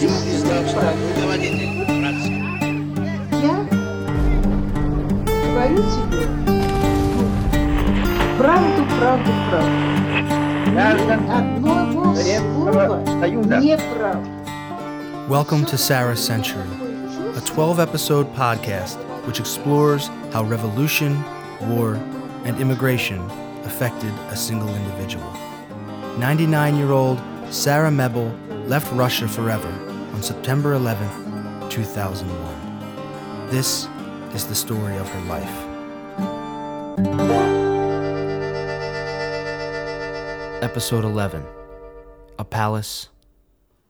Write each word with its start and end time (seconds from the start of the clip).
говорю 5.52 5.82
тебе 5.84 6.24
ну, 6.46 7.24
правду, 8.38 8.82
правду, 8.98 9.30
правду. 9.50 9.70
Ни 10.72 10.78
одного 11.30 11.92
слова 11.92 12.96
неправда. 13.28 14.24
Welcome 15.28 15.66
to 15.66 15.76
Sarah 15.76 16.16
Century, 16.16 16.64
a 17.36 17.40
12 17.42 17.78
episode 17.78 18.34
podcast 18.34 18.96
which 19.26 19.40
explores 19.40 20.08
how 20.32 20.44
revolution, 20.44 21.22
war, 21.68 21.98
and 22.46 22.58
immigration 22.62 23.20
affected 23.64 24.14
a 24.30 24.36
single 24.36 24.74
individual. 24.74 25.30
99 26.18 26.76
year 26.78 26.92
old 26.92 27.20
Sarah 27.50 27.90
Mebel 27.90 28.32
left 28.66 28.90
Russia 28.92 29.28
forever 29.28 29.72
on 30.21 30.25
September 30.25 30.77
11th, 30.77 31.71
2001. 31.71 33.49
This 33.49 33.87
is 34.35 34.45
the 34.45 34.53
story 34.53 34.95
of 34.97 35.09
her 35.09 35.21
life. 35.21 35.49
Episode 40.61 41.05
11 41.05 41.43
A 42.37 42.45
Palace 42.45 43.09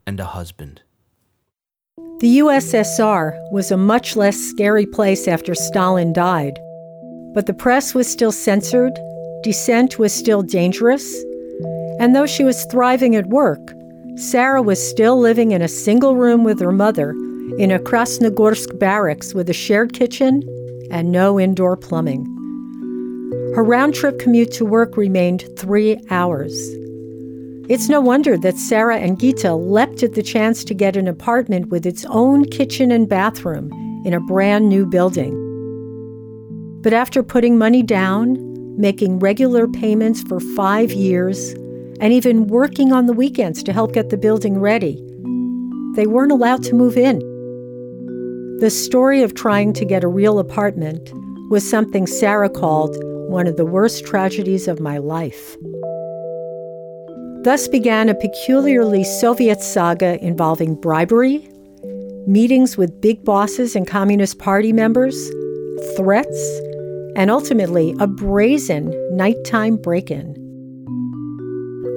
and 0.08 0.22
a 0.22 0.26
Husband. 0.26 0.82
The 2.22 2.40
USSR 2.40 3.52
was 3.52 3.70
a 3.70 3.76
much 3.76 4.16
less 4.16 4.38
scary 4.38 4.86
place 4.86 5.28
after 5.28 5.54
Stalin 5.54 6.14
died, 6.14 6.58
but 7.34 7.46
the 7.46 7.54
press 7.54 7.94
was 7.94 8.10
still 8.10 8.32
censored, 8.32 8.98
dissent 9.44 10.00
was 10.00 10.14
still 10.14 10.44
dangerous, 10.44 11.14
and 12.00 12.16
though 12.16 12.26
she 12.26 12.46
was 12.46 12.64
thriving 12.68 13.18
at 13.18 13.28
work, 13.28 13.74
Sarah 14.16 14.62
was 14.62 14.86
still 14.86 15.18
living 15.18 15.52
in 15.52 15.62
a 15.62 15.68
single 15.68 16.16
room 16.16 16.44
with 16.44 16.60
her 16.60 16.72
mother 16.72 17.12
in 17.58 17.72
a 17.72 17.80
Krasnogorsk 17.80 18.78
barracks 18.78 19.34
with 19.34 19.50
a 19.50 19.54
shared 19.54 19.94
kitchen 19.94 20.44
and 20.92 21.12
no 21.12 21.40
indoor 21.40 21.78
plumbing. 21.78 22.26
Her 23.56 23.64
round 23.64 23.96
trip 23.96 24.20
commute 24.20 24.52
to 24.54 24.66
work 24.66 24.98
remained 24.98 25.46
three 25.58 25.98
hours. 26.10 26.54
It's 27.70 27.88
no 27.88 28.02
wonder 28.02 28.38
that 28.38 28.58
Sarah 28.58 28.98
and 28.98 29.20
Gita 29.20 29.56
leapt 29.56 30.04
at 30.04 30.14
the 30.14 30.24
chance 30.24 30.66
to 30.66 30.74
get 30.74 30.98
an 30.98 31.08
apartment 31.08 31.70
with 31.70 31.86
its 31.86 32.06
own 32.06 32.46
kitchen 32.46 32.92
and 32.92 33.08
bathroom 33.08 33.72
in 34.06 34.14
a 34.14 34.20
brand 34.20 34.68
new 34.68 34.86
building. 34.86 35.38
But 36.82 36.94
after 36.94 37.24
putting 37.24 37.58
money 37.58 37.84
down, 37.84 38.38
making 38.78 39.20
regular 39.20 39.68
payments 39.68 40.22
for 40.24 40.40
five 40.40 40.92
years, 40.92 41.56
and 42.02 42.12
even 42.12 42.48
working 42.48 42.92
on 42.92 43.06
the 43.06 43.14
weekends 43.14 43.62
to 43.64 43.72
help 43.72 43.94
get 43.94 44.10
the 44.10 44.18
building 44.18 44.60
ready, 44.60 44.96
they 45.96 46.08
weren't 46.08 46.32
allowed 46.32 46.64
to 46.64 46.76
move 46.76 46.98
in. 46.98 47.20
The 48.60 48.72
story 48.72 49.22
of 49.22 49.36
trying 49.36 49.74
to 49.74 49.86
get 49.86 50.04
a 50.04 50.08
real 50.08 50.40
apartment 50.40 51.12
was 51.52 51.68
something 51.68 52.08
Sarah 52.08 52.50
called 52.50 52.98
one 53.30 53.46
of 53.46 53.56
the 53.56 53.66
worst 53.66 54.06
tragedies 54.06 54.68
of 54.68 54.80
my 54.80 54.98
life. 54.98 55.56
Thus 57.44 57.68
began 57.68 58.10
a 58.10 58.16
peculiarly 58.16 59.04
Soviet 59.04 59.62
saga 59.62 60.24
involving 60.24 60.76
bribery, 60.76 61.50
meetings 62.28 62.78
with 62.78 63.02
big 63.02 63.24
bosses 63.24 63.76
and 63.76 63.88
Communist 63.88 64.40
Party 64.40 64.74
members, 64.74 65.30
threats, 65.96 66.62
and 67.16 67.30
ultimately 67.30 67.94
a 68.00 68.08
brazen 68.08 68.92
nighttime 69.16 69.76
break 69.76 70.10
in. 70.10 70.41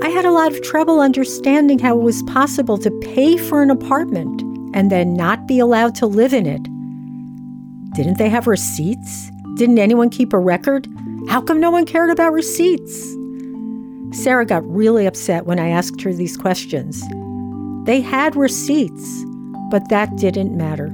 I 0.04 0.10
had 0.10 0.26
a 0.26 0.32
lot 0.32 0.52
of 0.52 0.60
trouble 0.60 1.00
understanding 1.00 1.78
how 1.78 1.96
it 1.96 2.02
was 2.02 2.22
possible 2.24 2.76
to 2.76 2.90
pay 3.00 3.38
for 3.38 3.62
an 3.62 3.70
apartment 3.70 4.42
and 4.76 4.92
then 4.92 5.14
not 5.14 5.48
be 5.48 5.58
allowed 5.58 5.94
to 5.94 6.06
live 6.06 6.34
in 6.34 6.44
it. 6.44 6.62
Didn't 7.94 8.18
they 8.18 8.28
have 8.28 8.46
receipts? 8.46 9.30
Didn't 9.56 9.78
anyone 9.78 10.10
keep 10.10 10.34
a 10.34 10.38
record? 10.38 10.86
How 11.30 11.40
come 11.40 11.58
no 11.58 11.70
one 11.70 11.86
cared 11.86 12.10
about 12.10 12.34
receipts? 12.34 13.16
Sarah 14.12 14.44
got 14.44 14.62
really 14.70 15.06
upset 15.06 15.46
when 15.46 15.58
I 15.58 15.70
asked 15.70 16.02
her 16.02 16.12
these 16.12 16.36
questions. 16.36 17.02
They 17.86 18.02
had 18.02 18.36
receipts, 18.36 19.24
but 19.70 19.88
that 19.88 20.18
didn't 20.18 20.54
matter. 20.54 20.92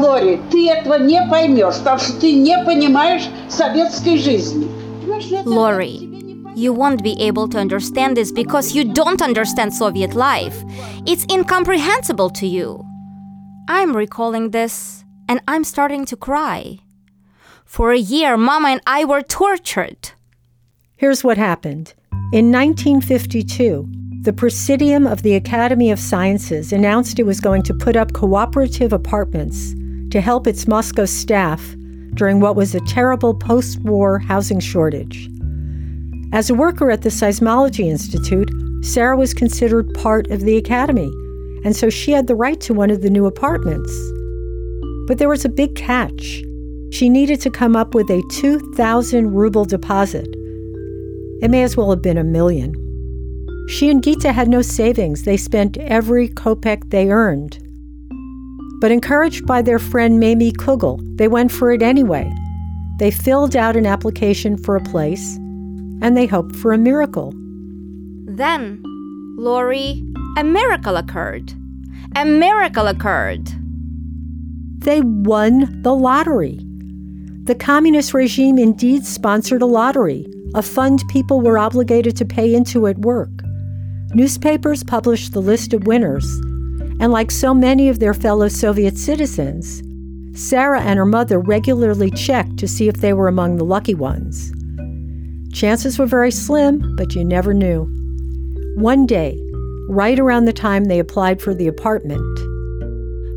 Laurie, 0.00 0.40
ты 0.52 0.70
этого 0.70 1.02
не 1.02 1.20
поймешь, 1.28 1.78
потому 1.78 1.98
что 1.98 2.20
ты 2.20 2.32
не 2.32 2.64
понимаешь 2.64 3.28
советской 3.48 4.18
жизни 4.18 4.68
you 6.54 6.72
won't 6.72 7.02
be 7.02 7.20
able 7.20 7.48
to 7.48 7.58
understand 7.58 8.16
this 8.16 8.32
because 8.32 8.74
you 8.74 8.92
don't 8.92 9.22
understand 9.22 9.74
Soviet 9.74 10.14
life. 10.14 10.62
It's 11.06 11.26
incomprehensible 11.30 12.30
to 12.30 12.46
you. 12.46 12.84
I'm 13.68 13.96
recalling 13.96 14.50
this 14.50 15.04
and 15.28 15.40
I'm 15.48 15.64
starting 15.64 16.04
to 16.06 16.16
cry. 16.16 16.78
For 17.64 17.92
a 17.92 17.98
year, 17.98 18.36
Mama 18.36 18.68
and 18.68 18.80
I 18.86 19.04
were 19.04 19.22
tortured. 19.22 20.12
Here's 20.96 21.24
what 21.24 21.38
happened. 21.38 21.94
In 22.32 22.52
1952, 22.52 23.88
the 24.22 24.32
Presidium 24.32 25.06
of 25.06 25.22
the 25.22 25.34
Academy 25.34 25.90
of 25.90 25.98
Sciences 25.98 26.72
announced 26.72 27.18
it 27.18 27.24
was 27.24 27.40
going 27.40 27.62
to 27.64 27.74
put 27.74 27.96
up 27.96 28.12
cooperative 28.12 28.92
apartments 28.92 29.74
to 30.10 30.20
help 30.20 30.46
its 30.46 30.68
Moscow 30.68 31.04
staff 31.04 31.74
during 32.14 32.40
what 32.40 32.56
was 32.56 32.74
a 32.74 32.80
terrible 32.80 33.34
post 33.34 33.80
war 33.80 34.18
housing 34.18 34.60
shortage. 34.60 35.28
As 36.32 36.50
a 36.50 36.54
worker 36.54 36.90
at 36.90 37.02
the 37.02 37.10
Seismology 37.10 37.88
Institute, 37.88 38.50
Sarah 38.82 39.16
was 39.16 39.32
considered 39.32 39.94
part 39.94 40.30
of 40.30 40.40
the 40.40 40.56
academy, 40.56 41.10
and 41.64 41.74
so 41.74 41.88
she 41.88 42.12
had 42.12 42.26
the 42.26 42.34
right 42.34 42.60
to 42.60 42.74
one 42.74 42.90
of 42.90 43.02
the 43.02 43.10
new 43.10 43.26
apartments. 43.26 43.92
But 45.06 45.18
there 45.18 45.28
was 45.28 45.44
a 45.44 45.48
big 45.48 45.74
catch. 45.74 46.42
She 46.90 47.08
needed 47.08 47.40
to 47.42 47.50
come 47.50 47.76
up 47.76 47.94
with 47.94 48.10
a 48.10 48.22
2,000 48.30 49.32
ruble 49.32 49.64
deposit. 49.64 50.28
It 51.42 51.50
may 51.50 51.62
as 51.62 51.76
well 51.76 51.90
have 51.90 52.02
been 52.02 52.18
a 52.18 52.24
million. 52.24 52.74
She 53.68 53.90
and 53.90 54.02
Gita 54.02 54.32
had 54.32 54.48
no 54.48 54.62
savings. 54.62 55.22
They 55.22 55.36
spent 55.36 55.78
every 55.78 56.28
kopeck 56.28 56.90
they 56.90 57.10
earned. 57.10 57.58
But 58.80 58.90
encouraged 58.90 59.46
by 59.46 59.62
their 59.62 59.78
friend 59.78 60.20
Mamie 60.20 60.52
Kugel, 60.52 61.00
they 61.16 61.28
went 61.28 61.50
for 61.50 61.72
it 61.72 61.82
anyway. 61.82 62.30
They 62.98 63.10
filled 63.10 63.56
out 63.56 63.76
an 63.76 63.86
application 63.86 64.56
for 64.56 64.76
a 64.76 64.82
place, 64.82 65.38
and 66.02 66.16
they 66.16 66.26
hoped 66.26 66.56
for 66.56 66.72
a 66.72 66.78
miracle. 66.78 67.32
Then, 68.26 68.82
Laurie, 69.38 70.02
a 70.36 70.44
miracle 70.44 70.96
occurred. 70.96 71.52
A 72.16 72.24
miracle 72.24 72.86
occurred. 72.86 73.48
They 74.78 75.00
won 75.00 75.82
the 75.82 75.94
lottery. 75.94 76.60
The 77.44 77.54
communist 77.54 78.14
regime 78.14 78.58
indeed 78.58 79.04
sponsored 79.04 79.62
a 79.62 79.66
lottery, 79.66 80.26
a 80.54 80.62
fund 80.62 81.02
people 81.08 81.40
were 81.40 81.58
obligated 81.58 82.16
to 82.16 82.24
pay 82.24 82.54
into 82.54 82.86
at 82.86 82.98
work. 82.98 83.30
Newspapers 84.14 84.84
published 84.84 85.32
the 85.32 85.42
list 85.42 85.74
of 85.74 85.86
winners, 85.86 86.24
and 87.00 87.10
like 87.10 87.30
so 87.30 87.52
many 87.52 87.88
of 87.88 87.98
their 87.98 88.14
fellow 88.14 88.48
Soviet 88.48 88.96
citizens, 88.96 89.82
Sarah 90.34 90.80
and 90.80 90.98
her 90.98 91.06
mother 91.06 91.38
regularly 91.38 92.10
checked 92.10 92.56
to 92.58 92.68
see 92.68 92.88
if 92.88 92.96
they 92.96 93.12
were 93.12 93.28
among 93.28 93.56
the 93.56 93.64
lucky 93.64 93.94
ones. 93.94 94.52
Chances 95.54 95.98
were 95.98 96.06
very 96.06 96.32
slim, 96.32 96.96
but 96.96 97.14
you 97.14 97.24
never 97.24 97.54
knew. 97.54 97.84
One 98.74 99.06
day, 99.06 99.38
right 99.88 100.18
around 100.18 100.46
the 100.46 100.52
time 100.52 100.86
they 100.86 100.98
applied 100.98 101.40
for 101.40 101.54
the 101.54 101.68
apartment, 101.68 102.20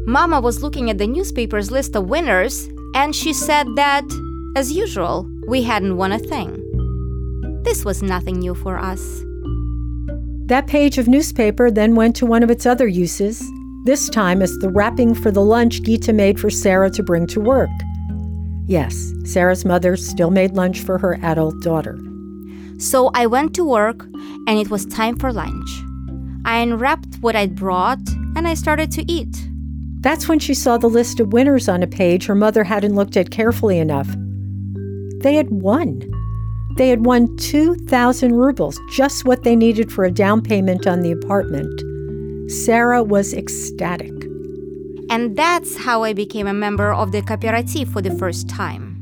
Mama 0.07 0.41
was 0.41 0.63
looking 0.63 0.89
at 0.89 0.97
the 0.97 1.05
newspaper's 1.05 1.69
list 1.69 1.95
of 1.95 2.09
winners 2.09 2.67
and 2.95 3.16
she 3.16 3.33
said 3.33 3.67
that, 3.75 4.03
as 4.55 4.72
usual, 4.72 5.29
we 5.47 5.61
hadn't 5.61 5.97
won 5.97 6.11
a 6.11 6.17
thing. 6.17 6.63
This 7.63 7.85
was 7.85 8.01
nothing 8.01 8.39
new 8.39 8.55
for 8.55 8.79
us. 8.79 9.23
That 10.47 10.66
page 10.66 10.97
of 10.97 11.07
newspaper 11.07 11.69
then 11.69 11.93
went 11.93 12.16
to 12.16 12.25
one 12.25 12.41
of 12.41 12.49
its 12.49 12.66
other 12.66 12.87
uses, 12.87 13.43
this 13.85 14.09
time 14.09 14.41
as 14.41 14.58
the 14.58 14.69
wrapping 14.69 15.14
for 15.14 15.29
the 15.29 15.43
lunch 15.43 15.84
Gita 15.84 16.14
made 16.14 16.40
for 16.40 16.49
Sarah 16.49 16.90
to 16.91 17.03
bring 17.03 17.28
to 17.28 17.40
work. 17.40 17.69
Yes, 18.66 19.14
Sarah's 19.25 19.66
mother 19.66 19.96
still 19.97 20.31
made 20.31 20.53
lunch 20.55 20.79
for 20.81 20.97
her 20.97 21.19
adult 21.22 21.61
daughter. 21.61 21.99
So 22.79 23.09
I 23.14 23.26
went 23.26 23.56
to 23.56 23.66
work 23.66 24.03
and 24.47 24.59
it 24.59 24.70
was 24.70 24.85
time 24.85 25.18
for 25.18 25.34
lunch. 25.34 25.84
I 26.46 26.59
unwrapped 26.59 27.16
what 27.22 27.35
I'd 27.35 27.56
brought 27.56 28.08
and 28.35 28.47
I 28.47 28.53
started 28.53 28.91
to 28.91 29.12
eat. 29.12 29.50
That's 30.02 30.29
when 30.29 30.40
she 30.40 30.53
saw 30.53 30.78
the 30.78 30.90
list 30.90 31.20
of 31.20 31.34
winners 31.34 31.68
on 31.68 31.82
a 31.82 31.88
page 31.88 32.28
her 32.28 32.35
mother 32.35 32.64
hadn't 32.64 32.96
looked 32.96 33.18
at 33.18 33.32
carefully 33.32 33.79
enough. 33.79 34.08
They 35.22 35.34
had 35.34 35.50
won. 35.50 36.02
They 36.78 36.90
had 36.90 37.03
won 37.03 37.35
2,000 37.38 38.35
rubles, 38.35 38.79
just 38.91 39.26
what 39.26 39.44
they 39.44 39.56
needed 39.56 39.91
for 39.91 40.06
a 40.06 40.12
down 40.12 40.41
payment 40.41 40.85
on 40.85 41.02
the 41.02 41.12
apartment. 41.12 41.82
Sarah 42.52 43.02
was 43.02 43.34
ecstatic. 43.34 44.14
And 45.09 45.35
that's 45.35 45.76
how 45.76 46.03
I 46.03 46.14
became 46.14 46.46
a 46.46 46.53
member 46.53 46.94
of 46.94 47.12
the 47.12 47.24
cooperative 47.24 47.90
for 47.90 48.02
the 48.02 48.16
first 48.16 48.47
time. 48.47 48.96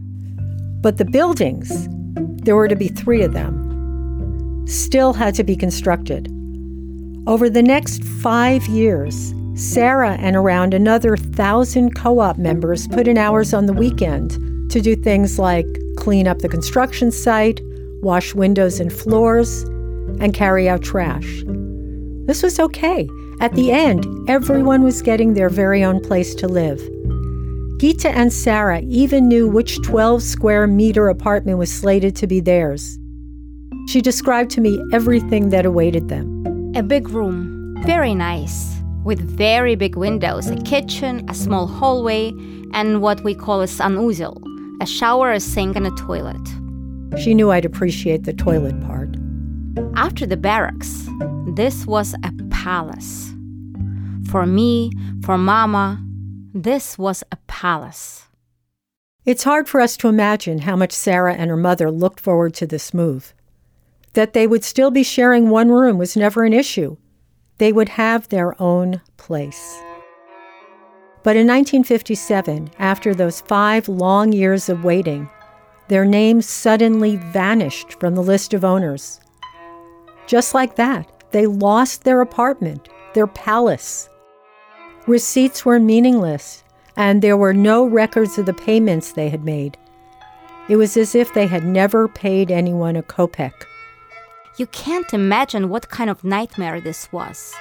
But 0.81 0.97
the 0.97 1.05
buildings, 1.05 1.89
there 2.45 2.55
were 2.55 2.69
to 2.69 2.75
be 2.75 2.87
three 2.87 3.21
of 3.21 3.33
them, 3.33 3.64
still 4.65 5.13
had 5.13 5.35
to 5.35 5.43
be 5.43 5.55
constructed. 5.55 6.27
Over 7.27 7.49
the 7.49 7.63
next 7.63 8.03
five 8.03 8.65
years, 8.67 9.33
Sarah 9.55 10.17
and 10.19 10.35
around 10.35 10.73
another 10.73 11.15
thousand 11.15 11.95
co 11.95 12.19
op 12.19 12.37
members 12.37 12.87
put 12.87 13.07
in 13.07 13.17
hours 13.17 13.53
on 13.53 13.65
the 13.65 13.73
weekend 13.73 14.31
to 14.71 14.81
do 14.81 14.95
things 14.95 15.39
like 15.39 15.67
clean 15.97 16.27
up 16.27 16.39
the 16.39 16.49
construction 16.49 17.11
site, 17.11 17.61
wash 18.01 18.35
windows 18.35 18.79
and 18.79 18.91
floors, 18.91 19.63
and 20.19 20.33
carry 20.33 20.67
out 20.67 20.81
trash. 20.81 21.43
This 22.25 22.43
was 22.43 22.59
okay. 22.59 23.07
At 23.41 23.53
the 23.53 23.71
end, 23.71 24.05
everyone 24.29 24.83
was 24.83 25.01
getting 25.01 25.33
their 25.33 25.49
very 25.49 25.83
own 25.83 25.99
place 26.01 26.35
to 26.35 26.47
live. 26.47 26.79
Gita 27.79 28.09
and 28.09 28.31
Sarah 28.31 28.81
even 28.81 29.27
knew 29.27 29.47
which 29.47 29.81
12 29.81 30.21
square 30.23 30.67
meter 30.67 31.09
apartment 31.09 31.57
was 31.57 31.71
slated 31.71 32.15
to 32.17 32.27
be 32.27 32.39
theirs. 32.39 32.97
She 33.87 34.01
described 34.01 34.51
to 34.51 34.61
me 34.61 34.83
everything 34.91 35.49
that 35.49 35.65
awaited 35.65 36.09
them. 36.09 36.73
A 36.75 36.83
big 36.83 37.09
room, 37.09 37.75
very 37.85 38.13
nice, 38.13 38.81
with 39.03 39.21
very 39.21 39.75
big 39.75 39.95
windows, 39.95 40.49
a 40.49 40.57
kitchen, 40.63 41.25
a 41.29 41.33
small 41.33 41.67
hallway, 41.67 42.33
and 42.73 43.01
what 43.01 43.23
we 43.23 43.35
call 43.35 43.61
a 43.61 43.67
sanuzel, 43.67 44.41
a 44.81 44.85
shower, 44.85 45.31
a 45.31 45.39
sink, 45.39 45.75
and 45.75 45.87
a 45.87 45.91
toilet. 45.91 46.47
She 47.21 47.33
knew 47.33 47.51
I'd 47.51 47.63
appreciate 47.63 48.23
the 48.23 48.33
toilet 48.33 48.81
part. 48.81 49.15
After 49.95 50.25
the 50.25 50.35
barracks, 50.37 51.07
this 51.55 51.85
was 51.85 52.15
a 52.23 52.33
palace. 52.49 53.33
For 54.29 54.45
me, 54.45 54.91
for 55.23 55.37
Mama, 55.37 56.03
this 56.53 56.97
was 56.97 57.23
a 57.31 57.37
palace. 57.47 58.27
It's 59.23 59.43
hard 59.43 59.69
for 59.69 59.79
us 59.79 59.95
to 59.97 60.07
imagine 60.07 60.59
how 60.59 60.75
much 60.75 60.91
Sarah 60.91 61.35
and 61.35 61.49
her 61.49 61.57
mother 61.57 61.89
looked 61.89 62.19
forward 62.19 62.53
to 62.55 62.67
this 62.67 62.93
move. 62.93 63.33
That 64.15 64.33
they 64.33 64.47
would 64.47 64.63
still 64.63 64.91
be 64.91 65.03
sharing 65.03 65.49
one 65.49 65.69
room 65.69 65.97
was 65.97 66.17
never 66.17 66.43
an 66.43 66.53
issue. 66.53 66.97
They 67.57 67.71
would 67.71 67.89
have 67.89 68.27
their 68.27 68.59
own 68.61 69.01
place. 69.17 69.77
But 71.23 71.35
in 71.35 71.47
1957, 71.47 72.71
after 72.79 73.13
those 73.13 73.41
five 73.41 73.89
long 73.89 74.31
years 74.31 74.69
of 74.69 74.83
waiting, 74.83 75.29
their 75.89 76.05
names 76.05 76.47
suddenly 76.47 77.17
vanished 77.17 77.99
from 77.99 78.15
the 78.15 78.23
list 78.23 78.53
of 78.53 78.63
owners. 78.63 79.19
Just 80.27 80.53
like 80.53 80.75
that, 80.75 81.11
they 81.31 81.45
lost 81.45 82.03
their 82.03 82.21
apartment, 82.21 82.87
their 83.15 83.27
palace. 83.27 84.07
Receipts 85.07 85.65
were 85.65 85.79
meaningless, 85.79 86.63
and 86.95 87.21
there 87.21 87.37
were 87.37 87.53
no 87.53 87.85
records 87.85 88.37
of 88.37 88.45
the 88.45 88.53
payments 88.53 89.11
they 89.11 89.29
had 89.29 89.43
made. 89.43 89.77
It 90.69 90.77
was 90.77 90.95
as 90.95 91.15
if 91.15 91.33
they 91.33 91.47
had 91.47 91.65
never 91.65 92.07
paid 92.07 92.49
anyone 92.49 92.95
a 92.95 93.03
kopeck. 93.03 93.65
You 94.57 94.67
can't 94.67 95.13
imagine 95.13 95.67
what 95.67 95.89
kind 95.89 96.09
of 96.09 96.23
nightmare 96.23 96.79
this 96.79 97.11
was. 97.11 97.53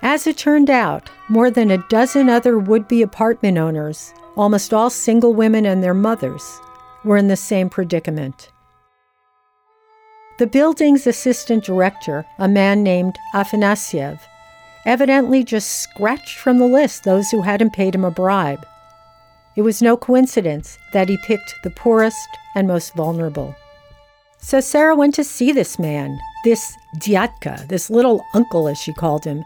As 0.00 0.26
it 0.26 0.38
turned 0.38 0.70
out, 0.70 1.10
more 1.28 1.50
than 1.50 1.70
a 1.70 1.84
dozen 1.88 2.30
other 2.30 2.58
would 2.58 2.88
be 2.88 3.02
apartment 3.02 3.58
owners, 3.58 4.14
almost 4.34 4.72
all 4.72 4.88
single 4.88 5.34
women 5.34 5.66
and 5.66 5.82
their 5.82 5.94
mothers, 5.94 6.58
were 7.04 7.18
in 7.18 7.28
the 7.28 7.36
same 7.36 7.68
predicament. 7.68 8.50
The 10.38 10.46
building's 10.46 11.06
assistant 11.06 11.64
director, 11.64 12.24
a 12.38 12.48
man 12.48 12.82
named 12.82 13.18
Afanasyev, 13.34 14.18
evidently 14.86 15.44
just 15.44 15.82
scratched 15.82 16.38
from 16.38 16.58
the 16.58 16.66
list 16.66 17.04
those 17.04 17.30
who 17.30 17.42
hadn't 17.42 17.74
paid 17.74 17.94
him 17.94 18.04
a 18.04 18.10
bribe. 18.10 18.66
It 19.54 19.62
was 19.62 19.82
no 19.82 19.98
coincidence 19.98 20.78
that 20.94 21.10
he 21.10 21.18
picked 21.18 21.56
the 21.62 21.70
poorest 21.70 22.26
and 22.56 22.66
most 22.66 22.94
vulnerable. 22.94 23.54
So 24.42 24.60
Sarah 24.60 24.96
went 24.96 25.14
to 25.14 25.24
see 25.24 25.52
this 25.52 25.78
man, 25.78 26.18
this 26.44 26.76
Dyatka, 26.98 27.68
this 27.68 27.88
little 27.88 28.22
uncle 28.34 28.68
as 28.68 28.78
she 28.78 28.92
called 28.92 29.24
him, 29.24 29.44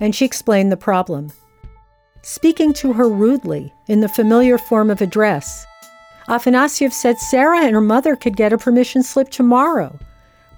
and 0.00 0.14
she 0.14 0.24
explained 0.24 0.70
the 0.70 0.76
problem. 0.76 1.32
Speaking 2.22 2.72
to 2.74 2.92
her 2.92 3.08
rudely 3.08 3.72
in 3.88 4.00
the 4.00 4.08
familiar 4.08 4.56
form 4.56 4.90
of 4.90 5.00
address, 5.00 5.66
Afanasyev 6.28 6.92
said 6.92 7.18
Sarah 7.18 7.60
and 7.60 7.74
her 7.74 7.80
mother 7.80 8.14
could 8.14 8.36
get 8.36 8.52
a 8.52 8.58
permission 8.58 9.02
slip 9.02 9.30
tomorrow 9.30 9.98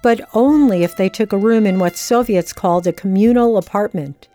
but 0.02 0.20
only 0.34 0.82
if 0.82 0.96
they 0.96 1.08
took 1.08 1.32
a 1.32 1.38
room 1.38 1.64
in 1.64 1.78
what 1.78 1.96
Soviets 1.96 2.52
called 2.52 2.86
a 2.86 2.92
communal 2.92 3.56
apartment. 3.56 4.28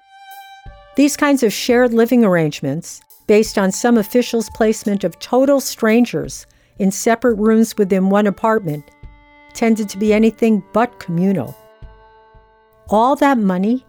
These 0.95 1.17
kinds 1.17 1.43
of 1.43 1.53
shared 1.53 1.93
living 1.93 2.23
arrangements, 2.23 3.01
based 3.27 3.57
on 3.57 3.71
some 3.71 3.97
official's 3.97 4.49
placement 4.49 5.03
of 5.03 5.19
total 5.19 5.59
strangers 5.59 6.47
in 6.79 6.89
separate 6.89 7.35
rooms 7.35 7.77
within 7.77 8.09
one 8.09 8.25
apartment, 8.25 8.83
tended 9.57 9.89
to 9.89 9.97
be 9.97 10.13
anything 10.13 10.63
but 10.71 10.99
communal. 10.99 11.57
All 12.89 13.15
that 13.17 13.37
money 13.37 13.85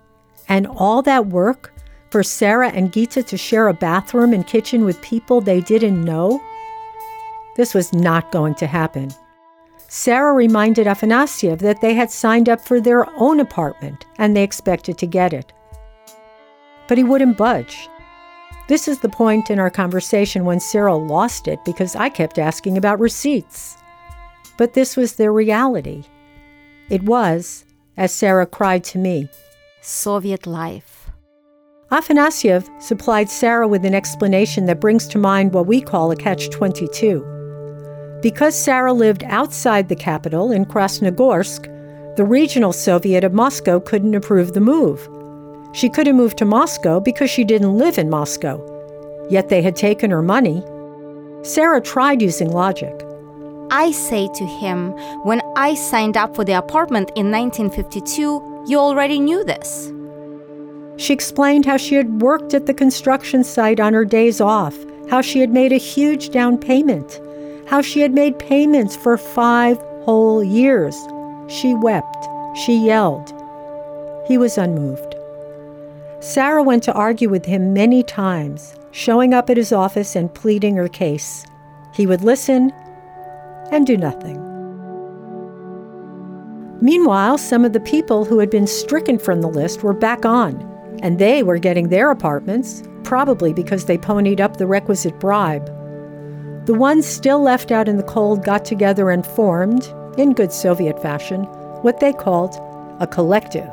and 0.49 0.67
all 0.67 1.03
that 1.03 1.27
work 1.27 1.73
for 2.11 2.23
Sarah 2.23 2.71
and 2.71 2.93
Gita 2.93 3.23
to 3.23 3.37
share 3.37 3.69
a 3.69 3.75
bathroom 3.75 4.33
and 4.33 4.47
kitchen 4.47 4.85
with 4.85 5.01
people 5.03 5.41
they 5.41 5.61
didn't 5.61 6.05
know? 6.05 6.43
This 7.57 7.75
was 7.75 7.93
not 7.93 8.33
going 8.33 8.55
to 8.57 8.67
happen. 8.67 9.11
Sarah 9.89 10.33
reminded 10.33 10.87
Afanasyev 10.87 11.59
that 11.61 11.81
they 11.81 11.95
had 11.95 12.11
signed 12.11 12.49
up 12.49 12.61
for 12.61 12.81
their 12.81 13.09
own 13.19 13.41
apartment 13.41 14.07
and 14.17 14.37
they 14.37 14.43
expected 14.43 14.99
to 14.99 15.07
get 15.07 15.33
it. 15.33 15.53
But 16.89 16.99
he 16.99 17.05
wouldn't 17.05 17.37
budge. 17.37 17.89
This 18.69 18.87
is 18.87 19.01
the 19.01 19.09
point 19.09 19.51
in 19.51 19.59
our 19.59 19.71
conversation 19.71 20.45
when 20.45 20.61
Cyril 20.61 21.07
lost 21.07 21.49
it 21.49 21.59
because 21.65 21.97
I 21.97 22.11
kept 22.11 22.39
asking 22.39 22.77
about 22.77 23.01
receipts. 23.01 23.78
But 24.59 24.75
this 24.75 24.97
was 24.97 25.15
their 25.15 25.33
reality. 25.33 26.05
It 26.91 27.05
was, 27.05 27.65
as 27.97 28.13
Sarah 28.13 28.47
cried 28.47 28.85
to 28.85 28.99
me, 28.99 29.31
Soviet 29.81 30.47
life. 30.47 31.11
Afanasyev 31.91 32.83
supplied 32.83 33.31
Sarah 33.31 33.67
with 33.67 33.87
an 33.87 33.95
explanation 33.95 34.67
that 34.67 34.81
brings 34.81 35.09
to 35.09 35.19
mind 35.19 35.55
what 35.55 35.67
we 35.67 35.81
call 35.81 36.11
a 36.11 36.17
catch 36.17 36.51
22. 36.51 38.19
Because 38.21 38.55
Sarah 38.55 38.93
lived 38.93 39.25
outside 39.25 39.89
the 39.89 39.97
capital 39.97 40.53
in 40.53 40.67
Krasnogorsk, 40.67 41.65
the 42.17 42.25
regional 42.25 42.73
Soviet 42.75 43.25
of 43.25 43.33
Moscow 43.33 43.81
couldn't 43.81 44.15
approve 44.15 44.53
the 44.53 44.61
move. 44.61 45.09
She 45.73 45.89
couldn't 45.89 46.17
move 46.17 46.35
to 46.37 46.45
Moscow 46.45 47.01
because 47.01 47.31
she 47.31 47.45
didn't 47.45 47.79
live 47.79 47.97
in 47.97 48.11
Moscow. 48.11 48.61
Yet 49.31 49.49
they 49.49 49.63
had 49.63 49.77
taken 49.77 50.11
her 50.11 50.23
money. 50.23 50.63
Sarah 51.43 51.81
tried 51.81 52.21
using 52.21 52.51
logic. 52.51 53.08
I 53.71 53.91
say 53.91 54.29
to 54.35 54.47
him, 54.47 54.93
when 55.25 55.43
I 55.57 55.75
signed 55.75 56.17
up 56.17 56.35
for 56.35 56.45
the 56.45 56.59
apartment 56.59 57.11
in 57.17 57.31
1952, 57.31 58.65
you 58.67 58.79
already 58.79 59.21
knew 59.21 59.45
this. 59.45 59.93
She 60.97 61.13
explained 61.13 61.67
how 61.67 61.77
she 61.77 61.95
had 61.95 62.21
worked 62.23 62.55
at 62.55 62.67
the 62.67 62.75
construction 62.75 63.45
site 63.45 63.81
on 63.81 63.95
her 63.95 64.05
days 64.05 64.41
off, 64.41 64.77
how 65.11 65.21
she 65.21 65.41
had 65.41 65.51
made 65.51 65.73
a 65.73 65.77
huge 65.77 66.31
down 66.31 66.59
payment 66.59 67.21
how 67.69 67.83
she 67.83 68.01
had 68.01 68.13
made 68.13 68.39
payments 68.39 68.97
for 68.97 69.17
five 69.19 69.77
whole 70.05 70.43
years. 70.43 70.97
She 71.49 71.75
wept. 71.75 72.27
She 72.57 72.75
yelled. 72.75 73.33
He 74.27 74.39
was 74.39 74.57
unmoved. 74.57 75.15
Sarah 76.21 76.63
went 76.63 76.83
to 76.85 76.95
argue 76.95 77.29
with 77.29 77.45
him 77.45 77.73
many 77.73 78.03
times, 78.03 78.75
showing 78.91 79.35
up 79.35 79.51
at 79.51 79.57
his 79.57 79.73
office 79.73 80.17
and 80.17 80.35
pleading 80.35 80.77
her 80.77 80.89
case. 80.89 81.45
He 81.95 82.07
would 82.07 82.23
listen 82.23 82.73
and 83.71 83.87
do 83.87 83.97
nothing. 83.97 84.45
Meanwhile, 86.81 87.39
some 87.39 87.65
of 87.65 87.73
the 87.73 87.81
people 87.81 88.25
who 88.25 88.39
had 88.39 88.51
been 88.51 88.67
stricken 88.67 89.19
from 89.19 89.41
the 89.41 89.49
list 89.49 89.83
were 89.83 89.93
back 89.93 90.25
on, 90.25 90.61
and 91.03 91.19
they 91.19 91.43
were 91.43 91.59
getting 91.59 91.89
their 91.89 92.11
apartments, 92.11 92.83
probably 93.03 93.53
because 93.53 93.87
they 93.87 93.99
ponied 93.99 94.41
up 94.41 94.57
the 94.57 94.67
requisite 94.67 95.19
bribe. 95.19 95.67
The 96.67 96.75
ones 96.75 97.07
still 97.07 97.41
left 97.41 97.73
out 97.73 97.89
in 97.89 97.97
the 97.97 98.03
cold 98.03 98.45
got 98.45 98.65
together 98.65 99.11
and 99.11 99.27
formed, 99.27 99.93
in 100.19 100.35
good 100.35 100.53
Soviet 100.53 101.01
fashion, 101.01 101.45
what 101.83 102.01
they 102.01 102.13
called 102.13 102.55
a 103.01 103.07
collective. 103.07 103.71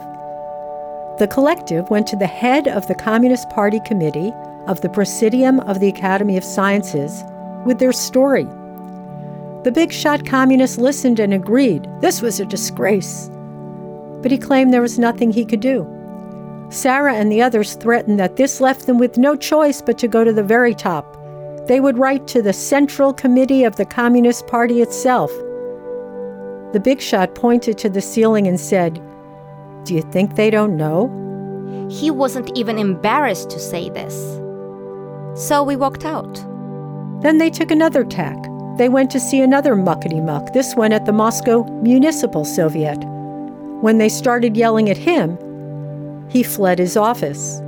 The 1.19 1.29
collective 1.31 1.89
went 1.89 2.07
to 2.07 2.15
the 2.15 2.27
head 2.27 2.67
of 2.67 2.87
the 2.87 2.95
Communist 2.95 3.49
Party 3.49 3.79
Committee 3.85 4.31
of 4.67 4.81
the 4.81 4.89
Presidium 4.89 5.59
of 5.61 5.79
the 5.79 5.89
Academy 5.89 6.37
of 6.37 6.43
Sciences 6.43 7.23
with 7.65 7.79
their 7.79 7.93
story. 7.93 8.47
The 9.65 9.71
big 9.71 9.91
shot 9.91 10.25
communist 10.25 10.77
listened 10.77 11.19
and 11.19 11.33
agreed 11.33 11.89
this 11.99 12.21
was 12.21 12.39
a 12.39 12.45
disgrace. 12.45 13.29
But 14.21 14.31
he 14.31 14.37
claimed 14.37 14.73
there 14.73 14.81
was 14.81 14.97
nothing 14.97 15.33
he 15.33 15.43
could 15.43 15.59
do. 15.59 15.85
Sarah 16.69 17.15
and 17.15 17.29
the 17.31 17.41
others 17.41 17.73
threatened 17.75 18.19
that 18.19 18.37
this 18.37 18.61
left 18.61 18.85
them 18.87 18.97
with 18.97 19.17
no 19.17 19.35
choice 19.35 19.81
but 19.81 19.97
to 19.97 20.07
go 20.07 20.23
to 20.23 20.31
the 20.31 20.43
very 20.43 20.73
top 20.73 21.15
they 21.67 21.79
would 21.79 21.97
write 21.97 22.27
to 22.27 22.41
the 22.41 22.53
Central 22.53 23.13
Committee 23.13 23.63
of 23.63 23.75
the 23.75 23.85
Communist 23.85 24.47
Party 24.47 24.81
itself. 24.81 25.31
The 26.73 26.81
big 26.83 27.01
shot 27.01 27.33
pointed 27.33 27.77
to 27.79 27.89
the 27.89 28.01
ceiling 28.01 28.47
and 28.47 28.59
said, 28.59 29.01
Do 29.83 29.95
you 29.95 30.03
think 30.03 30.35
they 30.35 30.51
don't 30.51 30.77
know? 30.77 31.09
He 31.89 32.11
wasn't 32.11 32.55
even 32.55 32.77
embarrassed 32.77 33.49
to 33.51 33.59
say 33.59 33.89
this. 33.89 34.13
So 35.33 35.63
we 35.63 35.75
walked 35.75 36.05
out. 36.05 36.35
Then 37.21 37.39
they 37.39 37.49
took 37.49 37.71
another 37.71 38.03
tack. 38.03 38.37
They 38.77 38.89
went 38.89 39.09
to 39.11 39.19
see 39.19 39.41
another 39.41 39.75
muckety 39.75 40.21
muck, 40.23 40.51
this 40.51 40.75
one 40.75 40.91
at 40.91 41.05
the 41.05 41.13
Moscow 41.13 41.63
Municipal 41.81 42.43
Soviet. 42.43 42.97
When 43.81 43.99
they 43.99 44.09
started 44.09 44.57
yelling 44.57 44.89
at 44.89 44.97
him, 44.97 45.37
he 46.29 46.43
fled 46.43 46.79
his 46.79 46.97
office. 46.97 47.61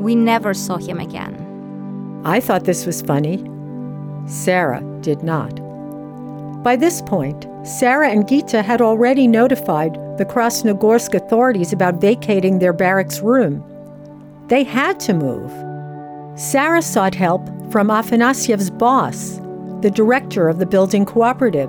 We 0.00 0.16
never 0.16 0.52
saw 0.52 0.78
him 0.78 0.98
again. 0.98 2.22
I 2.24 2.40
thought 2.40 2.64
this 2.64 2.84
was 2.84 3.02
funny. 3.02 3.44
Sarah 4.26 4.82
did 5.02 5.22
not. 5.22 5.60
By 6.64 6.76
this 6.76 7.02
point, 7.02 7.46
Sarah 7.62 8.08
and 8.08 8.26
Gita 8.26 8.62
had 8.62 8.80
already 8.80 9.28
notified 9.28 9.94
the 10.18 10.24
Krasnogorsk 10.24 11.14
authorities 11.14 11.72
about 11.72 12.00
vacating 12.00 12.58
their 12.58 12.72
barracks 12.72 13.20
room. 13.20 13.62
They 14.48 14.64
had 14.64 14.98
to 15.00 15.14
move. 15.14 15.50
Sarah 16.38 16.82
sought 16.82 17.14
help 17.14 17.46
from 17.70 17.88
Afanasyev's 17.88 18.70
boss, 18.70 19.40
the 19.84 19.90
director 19.90 20.48
of 20.48 20.58
the 20.58 20.64
building 20.64 21.04
cooperative. 21.04 21.68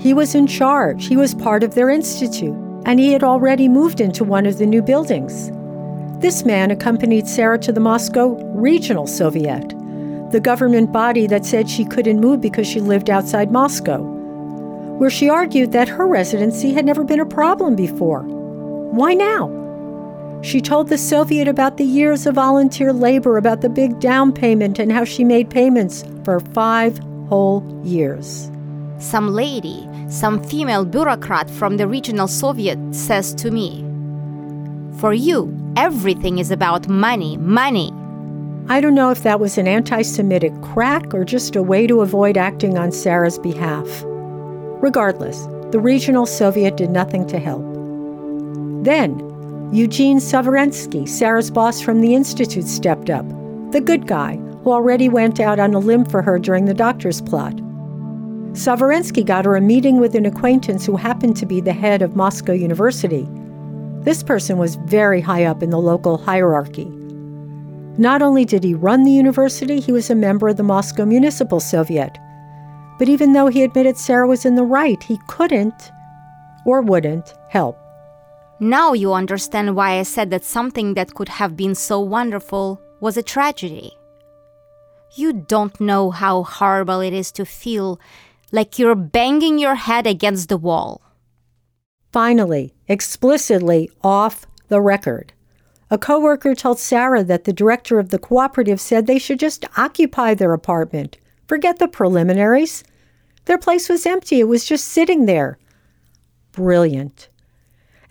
He 0.00 0.14
was 0.14 0.36
in 0.36 0.46
charge, 0.46 1.08
he 1.08 1.16
was 1.16 1.34
part 1.34 1.64
of 1.64 1.74
their 1.74 1.90
institute, 1.90 2.54
and 2.86 3.00
he 3.00 3.12
had 3.12 3.24
already 3.24 3.68
moved 3.68 4.00
into 4.00 4.22
one 4.22 4.46
of 4.46 4.58
the 4.58 4.66
new 4.66 4.82
buildings. 4.82 5.50
This 6.22 6.44
man 6.44 6.70
accompanied 6.70 7.26
Sarah 7.26 7.58
to 7.58 7.72
the 7.72 7.80
Moscow 7.80 8.36
Regional 8.54 9.08
Soviet, 9.08 9.70
the 10.30 10.38
government 10.40 10.92
body 10.92 11.26
that 11.26 11.44
said 11.44 11.68
she 11.68 11.84
couldn't 11.84 12.20
move 12.20 12.40
because 12.40 12.68
she 12.68 12.78
lived 12.78 13.10
outside 13.10 13.50
Moscow, 13.50 14.00
where 14.98 15.10
she 15.10 15.28
argued 15.28 15.72
that 15.72 15.88
her 15.88 16.06
residency 16.06 16.72
had 16.72 16.84
never 16.84 17.02
been 17.02 17.18
a 17.18 17.26
problem 17.26 17.74
before. 17.74 18.22
Why 18.22 19.12
now? 19.14 19.48
She 20.42 20.60
told 20.60 20.88
the 20.88 20.98
Soviet 20.98 21.46
about 21.46 21.76
the 21.76 21.84
years 21.84 22.26
of 22.26 22.34
volunteer 22.34 22.92
labor, 22.92 23.36
about 23.36 23.60
the 23.60 23.68
big 23.68 24.00
down 24.00 24.32
payment, 24.32 24.80
and 24.80 24.90
how 24.90 25.04
she 25.04 25.22
made 25.22 25.48
payments 25.50 26.04
for 26.24 26.40
five 26.40 26.98
whole 27.28 27.64
years. 27.84 28.50
Some 28.98 29.28
lady, 29.28 29.88
some 30.08 30.42
female 30.42 30.84
bureaucrat 30.84 31.48
from 31.48 31.76
the 31.76 31.86
regional 31.86 32.26
Soviet 32.26 32.78
says 32.92 33.32
to 33.34 33.52
me, 33.52 33.84
For 34.98 35.14
you, 35.14 35.56
everything 35.76 36.38
is 36.38 36.50
about 36.50 36.88
money, 36.88 37.36
money. 37.36 37.92
I 38.68 38.80
don't 38.80 38.96
know 38.96 39.10
if 39.10 39.22
that 39.22 39.40
was 39.40 39.58
an 39.58 39.68
anti 39.68 40.02
Semitic 40.02 40.52
crack 40.60 41.14
or 41.14 41.24
just 41.24 41.54
a 41.54 41.62
way 41.62 41.86
to 41.86 42.00
avoid 42.00 42.36
acting 42.36 42.78
on 42.78 42.90
Sarah's 42.90 43.38
behalf. 43.38 43.86
Regardless, 44.04 45.46
the 45.70 45.80
regional 45.80 46.26
Soviet 46.26 46.76
did 46.76 46.90
nothing 46.90 47.28
to 47.28 47.38
help. 47.38 47.62
Then, 48.84 49.31
Eugene 49.72 50.18
Savarensky, 50.18 51.08
Sarah's 51.08 51.50
boss 51.50 51.80
from 51.80 52.02
the 52.02 52.14
Institute, 52.14 52.66
stepped 52.66 53.08
up, 53.08 53.26
the 53.72 53.80
good 53.80 54.06
guy 54.06 54.36
who 54.62 54.70
already 54.70 55.08
went 55.08 55.40
out 55.40 55.58
on 55.58 55.72
a 55.72 55.78
limb 55.78 56.04
for 56.04 56.20
her 56.20 56.38
during 56.38 56.66
the 56.66 56.74
doctor's 56.74 57.22
plot. 57.22 57.54
Savarensky 58.52 59.24
got 59.24 59.46
her 59.46 59.56
a 59.56 59.62
meeting 59.62 59.98
with 59.98 60.14
an 60.14 60.26
acquaintance 60.26 60.84
who 60.84 60.96
happened 60.96 61.38
to 61.38 61.46
be 61.46 61.62
the 61.62 61.72
head 61.72 62.02
of 62.02 62.14
Moscow 62.14 62.52
University. 62.52 63.26
This 64.02 64.22
person 64.22 64.58
was 64.58 64.74
very 64.74 65.22
high 65.22 65.44
up 65.44 65.62
in 65.62 65.70
the 65.70 65.80
local 65.80 66.18
hierarchy. 66.18 66.84
Not 67.96 68.20
only 68.20 68.44
did 68.44 68.64
he 68.64 68.74
run 68.74 69.04
the 69.04 69.10
university, 69.10 69.80
he 69.80 69.90
was 69.90 70.10
a 70.10 70.14
member 70.14 70.48
of 70.48 70.58
the 70.58 70.62
Moscow 70.62 71.06
Municipal 71.06 71.60
Soviet. 71.60 72.18
But 72.98 73.08
even 73.08 73.32
though 73.32 73.46
he 73.46 73.64
admitted 73.64 73.96
Sarah 73.96 74.28
was 74.28 74.44
in 74.44 74.54
the 74.54 74.64
right, 74.64 75.02
he 75.02 75.18
couldn't 75.28 75.90
or 76.66 76.82
wouldn't 76.82 77.32
help. 77.48 77.81
Now 78.62 78.92
you 78.92 79.12
understand 79.12 79.74
why 79.74 79.98
I 79.98 80.04
said 80.04 80.30
that 80.30 80.44
something 80.44 80.94
that 80.94 81.14
could 81.14 81.28
have 81.28 81.56
been 81.56 81.74
so 81.74 81.98
wonderful 81.98 82.80
was 83.00 83.16
a 83.16 83.22
tragedy. 83.22 83.92
You 85.16 85.32
don't 85.32 85.80
know 85.80 86.12
how 86.12 86.44
horrible 86.44 87.00
it 87.00 87.12
is 87.12 87.32
to 87.32 87.44
feel 87.44 87.98
like 88.52 88.78
you're 88.78 88.94
banging 88.94 89.58
your 89.58 89.74
head 89.74 90.06
against 90.06 90.48
the 90.48 90.56
wall. 90.56 91.02
Finally, 92.12 92.72
explicitly 92.86 93.90
off 94.04 94.46
the 94.68 94.80
record, 94.80 95.32
a 95.90 95.98
coworker 95.98 96.54
told 96.54 96.78
Sarah 96.78 97.24
that 97.24 97.42
the 97.42 97.52
director 97.52 97.98
of 97.98 98.10
the 98.10 98.18
cooperative 98.20 98.80
said 98.80 99.08
they 99.08 99.18
should 99.18 99.40
just 99.40 99.64
occupy 99.76 100.34
their 100.34 100.52
apartment. 100.52 101.18
Forget 101.48 101.80
the 101.80 101.88
preliminaries. 101.88 102.84
Their 103.46 103.58
place 103.58 103.88
was 103.88 104.06
empty, 104.06 104.38
it 104.38 104.46
was 104.46 104.64
just 104.64 104.86
sitting 104.86 105.26
there. 105.26 105.58
Brilliant. 106.52 107.28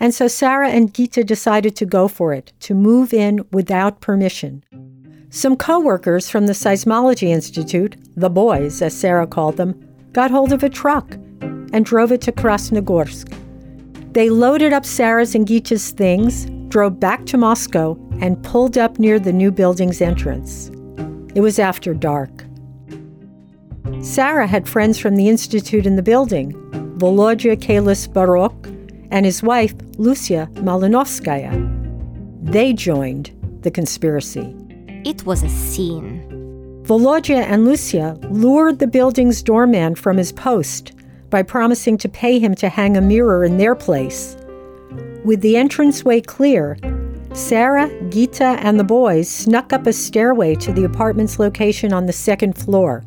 And 0.01 0.15
so 0.15 0.27
Sarah 0.27 0.69
and 0.69 0.91
Gita 0.93 1.23
decided 1.23 1.75
to 1.75 1.85
go 1.85 2.07
for 2.07 2.33
it, 2.33 2.51
to 2.61 2.73
move 2.73 3.13
in 3.13 3.45
without 3.51 4.01
permission. 4.01 4.63
Some 5.29 5.55
coworkers 5.55 6.27
from 6.27 6.47
the 6.47 6.53
Seismology 6.53 7.27
Institute, 7.27 7.95
the 8.17 8.29
boys, 8.29 8.81
as 8.81 8.97
Sarah 8.97 9.27
called 9.27 9.57
them, 9.57 9.79
got 10.11 10.31
hold 10.31 10.51
of 10.53 10.63
a 10.63 10.69
truck 10.69 11.13
and 11.71 11.85
drove 11.85 12.11
it 12.11 12.19
to 12.21 12.31
Krasnogorsk. 12.31 13.31
They 14.13 14.31
loaded 14.31 14.73
up 14.73 14.85
Sarah's 14.85 15.35
and 15.35 15.45
Gita's 15.45 15.91
things, 15.91 16.47
drove 16.69 16.99
back 16.99 17.27
to 17.27 17.37
Moscow, 17.37 17.95
and 18.19 18.43
pulled 18.43 18.79
up 18.79 18.97
near 18.97 19.19
the 19.19 19.31
new 19.31 19.51
building's 19.51 20.01
entrance. 20.01 20.69
It 21.35 21.41
was 21.41 21.59
after 21.59 21.93
dark. 21.93 22.43
Sarah 24.01 24.47
had 24.47 24.67
friends 24.67 24.97
from 24.97 25.15
the 25.15 25.29
Institute 25.29 25.85
in 25.85 25.95
the 25.95 26.01
building 26.01 26.53
Volodya 26.97 27.55
Keilis-Borok 27.55 28.80
and 29.11 29.25
his 29.25 29.43
wife, 29.43 29.75
Lucia 29.97 30.49
Malinovskaya. 30.55 31.51
They 32.41 32.73
joined 32.73 33.31
the 33.61 33.71
conspiracy. 33.71 34.55
It 35.05 35.25
was 35.25 35.43
a 35.43 35.49
scene. 35.49 36.27
Volodya 36.83 37.43
and 37.43 37.65
Lucia 37.65 38.17
lured 38.29 38.79
the 38.79 38.87
building's 38.87 39.43
doorman 39.43 39.95
from 39.95 40.17
his 40.17 40.31
post 40.31 40.93
by 41.29 41.43
promising 41.43 41.97
to 41.99 42.09
pay 42.09 42.39
him 42.39 42.55
to 42.55 42.69
hang 42.69 42.97
a 42.97 43.01
mirror 43.01 43.43
in 43.43 43.57
their 43.57 43.75
place. 43.75 44.35
With 45.23 45.41
the 45.41 45.55
entranceway 45.55 46.21
clear, 46.21 46.77
Sarah, 47.33 47.89
Gita, 48.09 48.57
and 48.61 48.79
the 48.79 48.83
boys 48.83 49.29
snuck 49.29 49.71
up 49.71 49.87
a 49.87 49.93
stairway 49.93 50.55
to 50.55 50.73
the 50.73 50.83
apartment's 50.83 51.39
location 51.39 51.93
on 51.93 52.05
the 52.05 52.13
second 52.13 52.57
floor. 52.57 53.03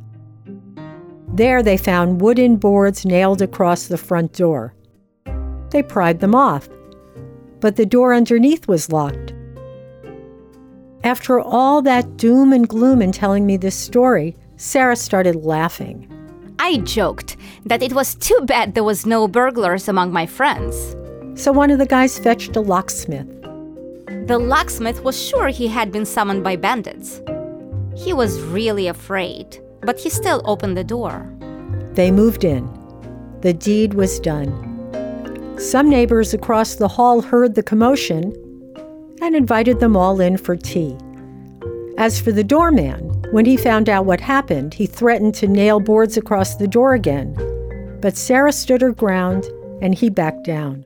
There 1.29 1.63
they 1.63 1.77
found 1.77 2.21
wooden 2.21 2.57
boards 2.57 3.05
nailed 3.05 3.43
across 3.43 3.87
the 3.87 3.99
front 3.99 4.33
door. 4.33 4.75
They 5.75 5.83
pried 5.83 6.21
them 6.21 6.37
off, 6.37 6.69
but 7.59 7.75
the 7.75 7.85
door 7.85 8.15
underneath 8.15 8.69
was 8.69 8.93
locked. 8.93 9.35
After 11.03 11.41
all 11.41 11.83
that 11.83 12.17
doom 12.17 12.53
and 12.53 12.69
gloom 12.69 13.03
in 13.03 13.11
telling 13.11 13.45
me 13.45 13.57
this 13.57 13.75
story, 13.75 14.37
Sarah 14.55 14.95
started 14.95 15.35
laughing. 15.35 16.09
I 16.61 16.77
joked 16.77 17.37
that 17.67 17.83
it 17.83 17.93
was 17.93 18.15
too 18.15 18.39
bad 18.45 18.75
there 18.75 18.85
was 18.85 19.05
no 19.05 19.27
burglars 19.27 19.89
among 19.89 20.13
my 20.13 20.27
friends. 20.27 20.95
So 21.35 21.51
one 21.51 21.73
of 21.73 21.81
the 21.81 21.87
guys 21.87 22.21
fetched 22.21 22.55
a 22.55 22.61
locksmith. 22.61 23.43
The 24.29 24.39
locksmith 24.39 25.03
was 25.03 25.21
sure 25.21 25.49
he 25.49 25.67
had 25.67 25.91
been 25.91 26.07
summoned 26.07 26.45
by 26.45 26.55
bandits. 26.55 27.21
He 27.97 28.13
was 28.13 28.41
really 28.43 28.87
afraid, 28.87 29.61
but 29.81 29.99
he 29.99 30.09
still 30.09 30.41
opened 30.45 30.77
the 30.77 30.85
door. 30.85 31.29
They 31.95 32.13
moved 32.13 32.45
in. 32.45 32.65
The 33.41 33.53
deed 33.53 33.95
was 33.95 34.21
done. 34.21 34.74
Some 35.59 35.89
neighbors 35.89 36.35
across 36.35 36.75
the 36.75 36.89
hall 36.89 37.23
heard 37.23 37.55
the 37.55 37.63
commotion 37.63 38.35
and 39.23 39.37
invited 39.37 39.79
them 39.79 39.97
all 39.97 40.21
in 40.21 40.37
for 40.37 40.57
tea. 40.57 40.97
As 41.97 42.21
for 42.21 42.33
the 42.33 42.43
doorman, 42.43 43.01
when 43.31 43.45
he 43.45 43.57
found 43.57 43.89
out 43.89 44.05
what 44.05 44.21
happened, 44.21 44.75
he 44.75 44.87
threatened 44.87 45.35
to 45.37 45.47
nail 45.47 45.79
boards 45.79 46.17
across 46.17 46.57
the 46.57 46.67
door 46.67 46.95
again. 46.95 47.35
But 48.01 48.17
Sarah 48.17 48.53
stood 48.53 48.83
her 48.83 48.93
ground 48.93 49.45
and 49.81 49.95
he 49.95 50.11
backed 50.11 50.45
down. 50.45 50.85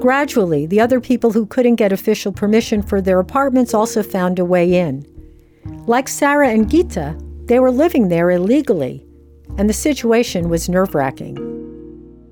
Gradually, 0.00 0.66
the 0.66 0.80
other 0.80 1.00
people 1.00 1.32
who 1.32 1.46
couldn't 1.46 1.76
get 1.76 1.92
official 1.92 2.32
permission 2.32 2.80
for 2.80 3.00
their 3.00 3.18
apartments 3.18 3.74
also 3.74 4.04
found 4.04 4.38
a 4.38 4.44
way 4.44 4.74
in. 4.74 5.04
Like 5.86 6.06
Sarah 6.06 6.50
and 6.50 6.70
Gita, 6.70 7.18
they 7.46 7.58
were 7.58 7.72
living 7.72 8.08
there 8.08 8.30
illegally, 8.30 9.04
and 9.58 9.68
the 9.68 9.74
situation 9.74 10.48
was 10.48 10.68
nerve 10.68 10.94
wracking. 10.94 11.36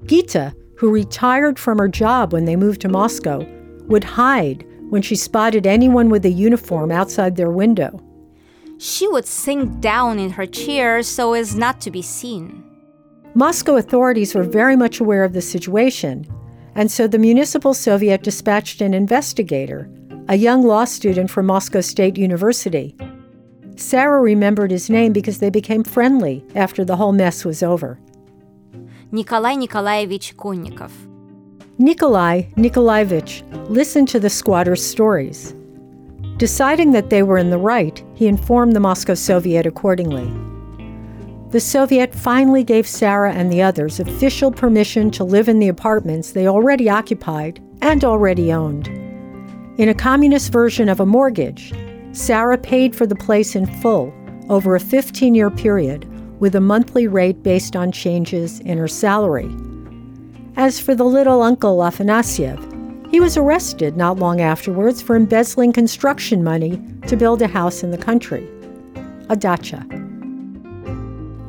Gita, 0.07 0.55
who 0.76 0.90
retired 0.90 1.59
from 1.59 1.78
her 1.78 1.88
job 1.88 2.33
when 2.33 2.45
they 2.45 2.57
moved 2.57 2.81
to 2.83 2.88
Moscow, 2.88 3.47
would 3.87 4.04
hide 4.04 4.66
when 4.90 5.02
she 5.02 5.16
spotted 5.16 5.66
anyone 5.66 6.09
with 6.09 6.25
a 6.25 6.31
uniform 6.31 6.90
outside 6.90 7.37
their 7.37 7.50
window. 7.50 8.00
She 8.78 9.07
would 9.09 9.26
sink 9.26 9.81
down 9.81 10.19
in 10.19 10.31
her 10.31 10.47
chair 10.47 11.02
so 11.02 11.33
as 11.35 11.57
not 11.57 11.81
to 11.83 11.90
be 11.90 12.02
seen. 12.02 12.62
Moscow 13.35 13.76
authorities 13.76 14.35
were 14.35 14.43
very 14.43 14.76
much 14.76 15.00
aware 15.00 15.25
of 15.25 15.33
the 15.33 15.43
situation, 15.43 16.26
and 16.75 16.90
so 16.90 17.07
the 17.07 17.19
Municipal 17.19 17.75
Soviet 17.75 18.23
dispatched 18.23 18.81
an 18.81 18.95
investigator, 18.95 19.90
a 20.28 20.37
young 20.37 20.62
law 20.62 20.85
student 20.85 21.31
from 21.31 21.47
Moscow 21.47 21.81
State 21.81 22.16
University. 22.16 22.97
Sarah 23.76 24.21
remembered 24.21 24.71
his 24.71 24.88
name 24.88 25.12
because 25.12 25.38
they 25.38 25.50
became 25.50 25.83
friendly 25.83 26.45
after 26.54 26.85
the 26.85 26.97
whole 26.97 27.12
mess 27.12 27.45
was 27.45 27.62
over. 27.62 27.99
Nikolai 29.14 29.54
Nikolaevich 29.54 30.37
Konnikov. 30.37 30.90
Nikolai 31.78 32.47
Nikolaevich 32.56 33.44
listened 33.68 34.09
to 34.09 34.18
the 34.18 34.28
squatters' 34.28 34.85
stories. 34.85 35.54
Deciding 36.37 36.90
that 36.90 37.11
they 37.11 37.23
were 37.23 37.38
in 37.38 37.50
the 37.50 37.56
right, 37.56 38.04
he 38.14 38.26
informed 38.26 38.75
the 38.75 38.80
Moscow 38.80 39.14
Soviet 39.14 39.66
accordingly. 39.66 40.26
The 41.50 41.61
Soviet 41.61 42.12
finally 42.12 42.64
gave 42.64 42.88
Sarah 42.88 43.33
and 43.33 43.52
the 43.52 43.62
others 43.62 44.00
official 44.00 44.50
permission 44.50 45.12
to 45.12 45.23
live 45.23 45.49
in 45.49 45.61
the 45.61 45.68
apartments 45.68 46.33
they 46.33 46.49
already 46.49 46.90
occupied 46.90 47.62
and 47.83 48.04
already 48.04 48.52
owned. 48.52 48.88
In 49.78 49.90
a 49.90 49.94
communist 49.94 50.50
version 50.50 50.88
of 50.88 50.99
a 50.99 51.06
mortgage, 51.06 51.73
Sarah 52.11 52.59
paid 52.59 52.97
for 52.97 53.06
the 53.06 53.14
place 53.14 53.54
in 53.54 53.66
full 53.80 54.12
over 54.49 54.75
a 54.75 54.80
15 54.80 55.37
year 55.37 55.52
period 55.52 56.04
with 56.41 56.55
a 56.55 56.61
monthly 56.61 57.07
rate 57.07 57.43
based 57.43 57.76
on 57.76 57.93
changes 57.93 58.61
in 58.61 58.79
her 58.79 58.88
salary. 58.88 59.55
As 60.57 60.79
for 60.79 60.95
the 60.95 61.05
little 61.05 61.43
uncle 61.43 61.79
Afanasyev, 61.79 63.11
he 63.11 63.21
was 63.21 63.37
arrested 63.37 63.97
not 63.97 64.19
long 64.19 64.41
afterwards 64.41 65.00
for 65.00 65.14
embezzling 65.14 65.73
construction 65.73 66.43
money 66.43 66.83
to 67.07 67.17
build 67.17 67.43
a 67.43 67.47
house 67.47 67.83
in 67.83 67.91
the 67.91 67.99
country, 67.99 68.49
a 69.29 69.37
dacha. 69.37 69.81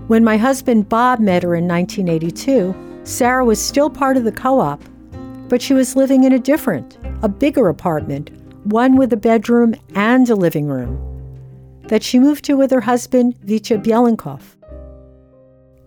When 0.07 0.23
my 0.23 0.37
husband 0.37 0.89
Bob 0.89 1.19
met 1.19 1.41
her 1.41 1.55
in 1.55 1.67
1982, 1.67 3.01
Sarah 3.03 3.45
was 3.45 3.59
still 3.59 3.89
part 3.89 4.17
of 4.17 4.23
the 4.23 4.31
co 4.31 4.59
op, 4.59 4.81
but 5.47 5.61
she 5.61 5.73
was 5.73 5.95
living 5.95 6.23
in 6.23 6.33
a 6.33 6.39
different, 6.39 6.97
a 7.21 7.29
bigger 7.29 7.69
apartment, 7.69 8.29
one 8.65 8.97
with 8.97 9.13
a 9.13 9.17
bedroom 9.17 9.75
and 9.95 10.29
a 10.29 10.35
living 10.35 10.67
room, 10.67 10.99
that 11.87 12.03
she 12.03 12.19
moved 12.19 12.43
to 12.45 12.55
with 12.55 12.71
her 12.71 12.81
husband, 12.81 13.37
Vitya 13.39 13.77
Belinkov. 13.77 14.54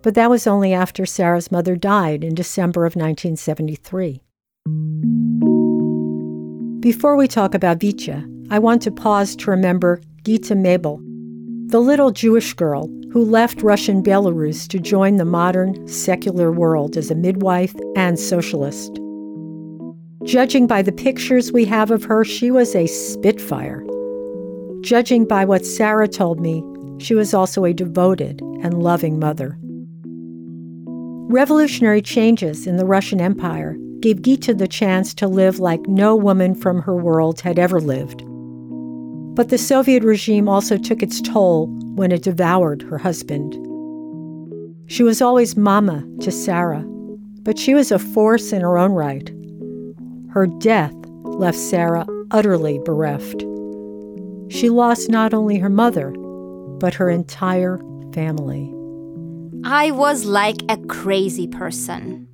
But 0.09 0.15
that 0.15 0.31
was 0.31 0.47
only 0.47 0.73
after 0.73 1.05
Sarah's 1.05 1.53
mother 1.53 1.77
died 1.77 2.25
in 2.25 2.35
December 2.35 2.87
of 2.87 2.97
1973. 2.97 4.23
Before 6.81 7.15
we 7.15 7.29
talk 7.29 7.55
about 7.55 7.81
Vitya, 7.81 8.27
I 8.49 8.59
want 8.59 8.81
to 8.81 8.91
pause 8.91 9.37
to 9.37 9.51
remember 9.51 10.01
Gita 10.23 10.55
Mebel, 10.55 10.99
the 11.67 11.81
little 11.81 12.11
Jewish 12.11 12.55
girl 12.55 12.89
who 13.13 13.23
left 13.23 13.61
Russian 13.61 14.03
Belarus 14.03 14.67
to 14.69 14.79
join 14.79 15.17
the 15.17 15.27
modern, 15.27 15.87
secular 15.87 16.51
world 16.53 16.97
as 16.97 17.11
a 17.11 17.15
midwife 17.15 17.75
and 17.95 18.19
socialist. 18.19 18.99
Judging 20.25 20.67
by 20.67 20.81
the 20.81 20.91
pictures 20.91 21.53
we 21.53 21.67
have 21.67 21.91
of 21.91 22.05
her, 22.05 22.25
she 22.25 22.51
was 22.51 22.75
a 22.75 22.87
spitfire. 22.87 23.85
Judging 24.81 25.27
by 25.27 25.45
what 25.45 25.67
Sarah 25.67 26.09
told 26.09 26.41
me, 26.41 26.65
she 26.97 27.15
was 27.15 27.35
also 27.35 27.67
a 27.67 27.75
devoted 27.75 28.41
and 28.63 28.83
loving 28.83 29.19
mother. 29.19 29.59
Revolutionary 31.31 32.01
changes 32.01 32.67
in 32.67 32.79
the 32.79 32.87
Russian 32.87 33.21
Empire 33.21 33.77
gave 34.01 34.23
Gita 34.23 34.55
the 34.55 34.67
chance 34.67 35.13
to 35.13 35.29
live 35.29 35.61
like 35.61 35.87
no 35.87 36.17
woman 36.17 36.55
from 36.55 36.81
her 36.81 36.97
world 36.97 37.43
had 37.43 37.59
ever 37.59 37.83
lived. 37.83 38.25
But 39.37 39.51
the 39.51 39.59
Soviet 39.59 40.03
regime 40.03 40.49
also 40.49 40.79
took 40.79 41.03
its 41.03 41.21
toll 41.21 41.67
when 41.97 42.13
it 42.13 42.23
devoured 42.23 42.81
her 42.81 42.97
husband. 42.97 43.53
She 44.87 45.03
was 45.03 45.21
always 45.21 45.55
mama 45.55 46.03
to 46.21 46.33
Sarah, 46.33 46.83
but 47.43 47.59
she 47.59 47.75
was 47.75 47.93
a 47.93 47.99
force 47.99 48.51
in 48.51 48.63
her 48.63 48.79
own 48.79 48.93
right. 48.93 49.31
Her 50.31 50.47
death 50.47 50.95
left 51.25 51.59
Sarah 51.59 52.07
utterly 52.31 52.81
bereft. 52.87 53.41
She 54.51 54.71
lost 54.71 55.11
not 55.11 55.35
only 55.35 55.59
her 55.59 55.69
mother, 55.69 56.11
but 56.81 56.95
her 56.95 57.11
entire 57.11 57.79
family. 58.15 58.73
I 59.65 59.91
was 59.91 60.25
like 60.25 60.63
a 60.69 60.77
crazy 60.87 61.47
person. 61.49 62.29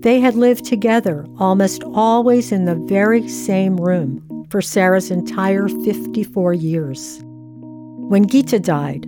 They 0.00 0.20
had 0.20 0.36
lived 0.36 0.64
together 0.64 1.26
almost 1.38 1.82
always 1.82 2.52
in 2.52 2.64
the 2.64 2.76
very 2.76 3.28
same 3.28 3.76
room 3.76 4.46
for 4.48 4.62
Sarah's 4.62 5.10
entire 5.10 5.68
54 5.68 6.54
years. 6.54 7.20
When 7.22 8.26
Gita 8.26 8.60
died, 8.60 9.06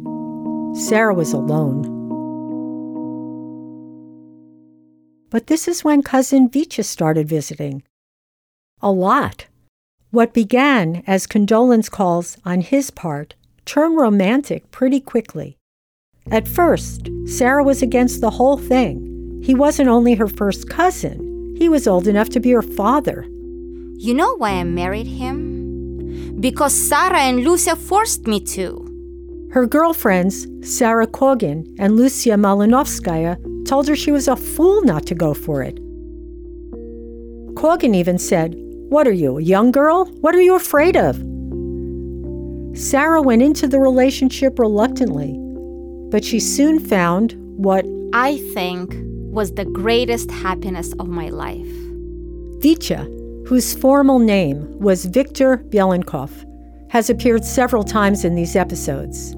Sarah 0.74 1.14
was 1.14 1.32
alone. 1.32 1.98
But 5.30 5.46
this 5.46 5.68
is 5.68 5.84
when 5.84 6.02
cousin 6.02 6.48
Vitya 6.48 6.82
started 6.82 7.28
visiting. 7.28 7.84
A 8.82 8.90
lot. 8.90 9.46
What 10.10 10.34
began 10.34 11.04
as 11.06 11.28
condolence 11.28 11.88
calls 11.88 12.36
on 12.44 12.60
his 12.62 12.90
part 12.90 13.36
turned 13.64 13.96
romantic 13.96 14.72
pretty 14.72 14.98
quickly. 14.98 15.59
At 16.30 16.46
first, 16.46 17.08
Sarah 17.26 17.64
was 17.64 17.82
against 17.82 18.20
the 18.20 18.30
whole 18.30 18.58
thing 18.58 19.10
he 19.42 19.54
wasn't 19.54 19.88
only 19.88 20.14
her 20.14 20.28
first 20.28 20.68
cousin, 20.68 21.56
he 21.58 21.68
was 21.68 21.86
old 21.86 22.06
enough 22.06 22.28
to 22.30 22.40
be 22.40 22.50
her 22.50 22.62
father. 22.62 23.22
You 23.96 24.14
know 24.14 24.36
why 24.36 24.50
I 24.52 24.64
married 24.64 25.06
him? 25.06 26.40
Because 26.40 26.74
Sarah 26.74 27.20
and 27.20 27.44
Lucia 27.44 27.76
forced 27.76 28.26
me 28.26 28.40
to. 28.40 28.86
Her 29.52 29.66
girlfriends, 29.66 30.46
Sarah 30.62 31.06
Kogan 31.06 31.66
and 31.78 31.96
Lucia 31.96 32.36
Malinovskaya, 32.36 33.36
told 33.66 33.88
her 33.88 33.96
she 33.96 34.12
was 34.12 34.28
a 34.28 34.36
fool 34.36 34.82
not 34.82 35.06
to 35.06 35.14
go 35.14 35.34
for 35.34 35.62
it. 35.62 35.76
Kogan 37.54 37.94
even 37.94 38.18
said, 38.18 38.54
What 38.88 39.06
are 39.08 39.12
you, 39.12 39.38
a 39.38 39.42
young 39.42 39.72
girl? 39.72 40.06
What 40.20 40.34
are 40.34 40.40
you 40.40 40.54
afraid 40.54 40.96
of? 40.96 41.16
Sarah 42.78 43.20
went 43.20 43.42
into 43.42 43.66
the 43.66 43.80
relationship 43.80 44.58
reluctantly, 44.58 45.36
but 46.10 46.24
she 46.24 46.40
soon 46.40 46.78
found 46.80 47.34
what 47.56 47.86
I 48.12 48.38
think 48.54 48.94
was 49.32 49.52
the 49.52 49.64
greatest 49.64 50.30
happiness 50.30 50.92
of 50.94 51.08
my 51.08 51.28
life. 51.28 51.68
Vitya, 52.60 53.04
whose 53.46 53.74
formal 53.74 54.18
name 54.18 54.78
was 54.78 55.04
Victor 55.06 55.58
Belinkov, 55.58 56.30
has 56.90 57.08
appeared 57.08 57.44
several 57.44 57.84
times 57.84 58.24
in 58.24 58.34
these 58.34 58.56
episodes. 58.56 59.34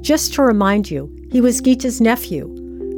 Just 0.00 0.34
to 0.34 0.42
remind 0.42 0.90
you, 0.90 1.14
he 1.30 1.40
was 1.40 1.60
Gita's 1.60 2.00
nephew, 2.00 2.52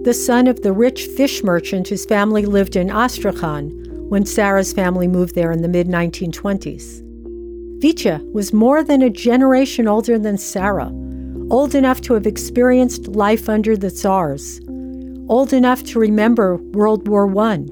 the 0.04 0.14
son 0.14 0.46
of 0.46 0.62
the 0.62 0.72
rich 0.72 1.06
fish 1.16 1.42
merchant 1.42 1.88
whose 1.88 2.06
family 2.06 2.46
lived 2.46 2.76
in 2.76 2.90
Astrakhan 2.90 3.70
when 4.08 4.24
Sarah's 4.24 4.72
family 4.72 5.08
moved 5.08 5.34
there 5.34 5.50
in 5.50 5.62
the 5.62 5.68
mid 5.68 5.88
1920s. 5.88 7.02
Vitya 7.80 8.20
was 8.32 8.52
more 8.52 8.84
than 8.84 9.02
a 9.02 9.10
generation 9.10 9.88
older 9.88 10.18
than 10.18 10.38
Sarah, 10.38 10.92
old 11.50 11.74
enough 11.74 12.00
to 12.02 12.14
have 12.14 12.26
experienced 12.26 13.08
life 13.08 13.48
under 13.48 13.76
the 13.76 13.90
Tsars 13.90 14.60
old 15.28 15.52
enough 15.52 15.82
to 15.82 15.98
remember 15.98 16.56
World 16.56 17.08
War 17.08 17.26
I, 17.38 17.66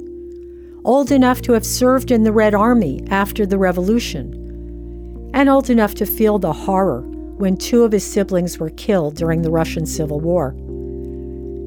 old 0.84 1.12
enough 1.12 1.40
to 1.42 1.52
have 1.52 1.64
served 1.64 2.10
in 2.10 2.24
the 2.24 2.32
Red 2.32 2.54
Army 2.54 3.04
after 3.10 3.46
the 3.46 3.58
Revolution, 3.58 5.30
and 5.32 5.48
old 5.48 5.70
enough 5.70 5.94
to 5.96 6.06
feel 6.06 6.38
the 6.38 6.52
horror 6.52 7.02
when 7.02 7.56
two 7.56 7.82
of 7.84 7.92
his 7.92 8.04
siblings 8.04 8.58
were 8.58 8.70
killed 8.70 9.16
during 9.16 9.42
the 9.42 9.50
Russian 9.50 9.86
Civil 9.86 10.20
War. 10.20 10.54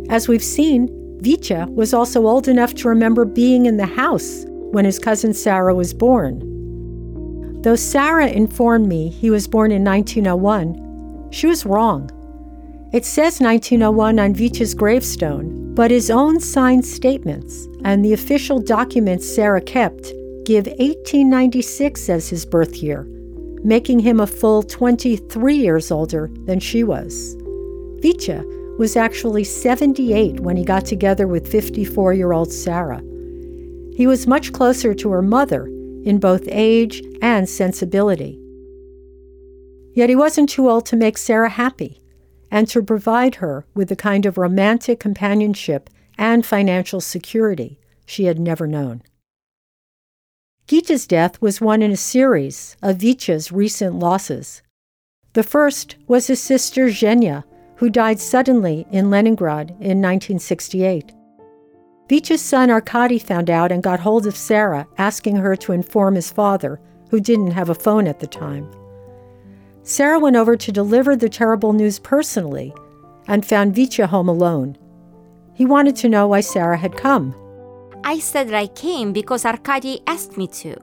As 0.09 0.27
we've 0.27 0.43
seen, 0.43 0.89
Vitya 1.21 1.67
was 1.69 1.93
also 1.93 2.27
old 2.27 2.47
enough 2.47 2.73
to 2.75 2.89
remember 2.89 3.25
being 3.25 3.65
in 3.65 3.77
the 3.77 3.85
house 3.85 4.45
when 4.47 4.85
his 4.85 4.99
cousin 4.99 5.33
Sarah 5.33 5.75
was 5.75 5.93
born. 5.93 6.39
Though 7.61 7.75
Sarah 7.75 8.27
informed 8.27 8.87
me 8.87 9.09
he 9.09 9.29
was 9.29 9.47
born 9.47 9.71
in 9.71 9.83
1901, 9.83 10.86
she 11.31 11.47
was 11.47 11.65
wrong. 11.65 12.09
It 12.93 13.05
says 13.05 13.41
1901 13.41 14.17
on 14.17 14.33
Vitya's 14.33 14.73
gravestone, 14.73 15.75
but 15.75 15.91
his 15.91 16.09
own 16.09 16.39
signed 16.39 16.85
statements 16.85 17.67
and 17.83 18.03
the 18.03 18.13
official 18.13 18.59
documents 18.59 19.27
Sarah 19.27 19.61
kept 19.61 20.13
give 20.45 20.65
1896 20.67 22.09
as 22.09 22.29
his 22.29 22.45
birth 22.45 22.77
year, 22.77 23.03
making 23.63 23.99
him 23.99 24.21
a 24.21 24.27
full 24.27 24.63
23 24.63 25.55
years 25.55 25.91
older 25.91 26.29
than 26.45 26.59
she 26.59 26.85
was. 26.85 27.35
Vitya 27.99 28.43
was 28.77 28.95
actually 28.95 29.43
78 29.43 30.39
when 30.39 30.55
he 30.55 30.63
got 30.63 30.85
together 30.85 31.27
with 31.27 31.51
54 31.51 32.13
year 32.13 32.31
old 32.31 32.53
Sarah. 32.53 33.01
He 33.95 34.07
was 34.07 34.27
much 34.27 34.53
closer 34.53 34.93
to 34.93 35.09
her 35.09 35.21
mother 35.21 35.65
in 36.05 36.19
both 36.19 36.47
age 36.47 37.03
and 37.21 37.49
sensibility. 37.49 38.39
Yet 39.97 40.09
he 40.09 40.15
wasn't 40.15 40.49
too 40.49 40.69
old 40.69 40.85
to 40.85 40.95
make 40.95 41.17
Sarah 41.17 41.49
happy 41.49 42.03
and 42.51 42.67
to 42.67 42.83
provide 42.83 43.33
her 43.35 43.65
with 43.73 43.89
the 43.89 43.95
kind 43.95 44.27
of 44.27 44.37
romantic 44.37 44.99
companionship 44.99 45.89
and 46.19 46.45
financial 46.45 47.01
security 47.01 47.79
she 48.05 48.25
had 48.25 48.37
never 48.37 48.67
known. 48.67 49.01
Gita's 50.67 51.07
death 51.07 51.41
was 51.41 51.59
one 51.59 51.81
in 51.81 51.89
a 51.89 51.97
series 51.97 52.77
of 52.83 52.97
Vitya's 52.97 53.51
recent 53.51 53.97
losses. 53.97 54.61
The 55.33 55.41
first 55.41 55.95
was 56.07 56.27
his 56.27 56.43
sister 56.43 56.89
Zhenya, 56.89 57.43
who 57.77 57.89
died 57.89 58.19
suddenly 58.19 58.85
in 58.91 59.09
Leningrad 59.09 59.71
in 59.71 59.99
1968. 59.99 61.11
Vitya's 62.07 62.43
son 62.43 62.69
Arkady 62.69 63.17
found 63.17 63.49
out 63.49 63.71
and 63.71 63.81
got 63.81 64.01
hold 64.01 64.27
of 64.27 64.37
Sarah, 64.37 64.87
asking 64.99 65.37
her 65.37 65.55
to 65.55 65.71
inform 65.71 66.13
his 66.13 66.31
father, 66.31 66.79
who 67.09 67.19
didn't 67.19 67.49
have 67.49 67.71
a 67.71 67.73
phone 67.73 68.05
at 68.05 68.19
the 68.19 68.27
time. 68.27 68.69
Sarah 69.87 70.19
went 70.19 70.35
over 70.35 70.57
to 70.57 70.69
deliver 70.69 71.15
the 71.15 71.29
terrible 71.29 71.71
news 71.71 71.97
personally 71.97 72.73
and 73.25 73.45
found 73.45 73.73
Vitya 73.73 74.05
home 74.05 74.27
alone. 74.27 74.77
He 75.53 75.65
wanted 75.65 75.95
to 75.97 76.09
know 76.09 76.27
why 76.27 76.41
Sarah 76.41 76.75
had 76.75 76.97
come. 76.97 77.33
I 78.03 78.19
said 78.19 78.49
that 78.49 78.55
I 78.55 78.67
came 78.67 79.13
because 79.13 79.45
Arkady 79.45 80.01
asked 80.05 80.35
me 80.35 80.45
to. 80.59 80.75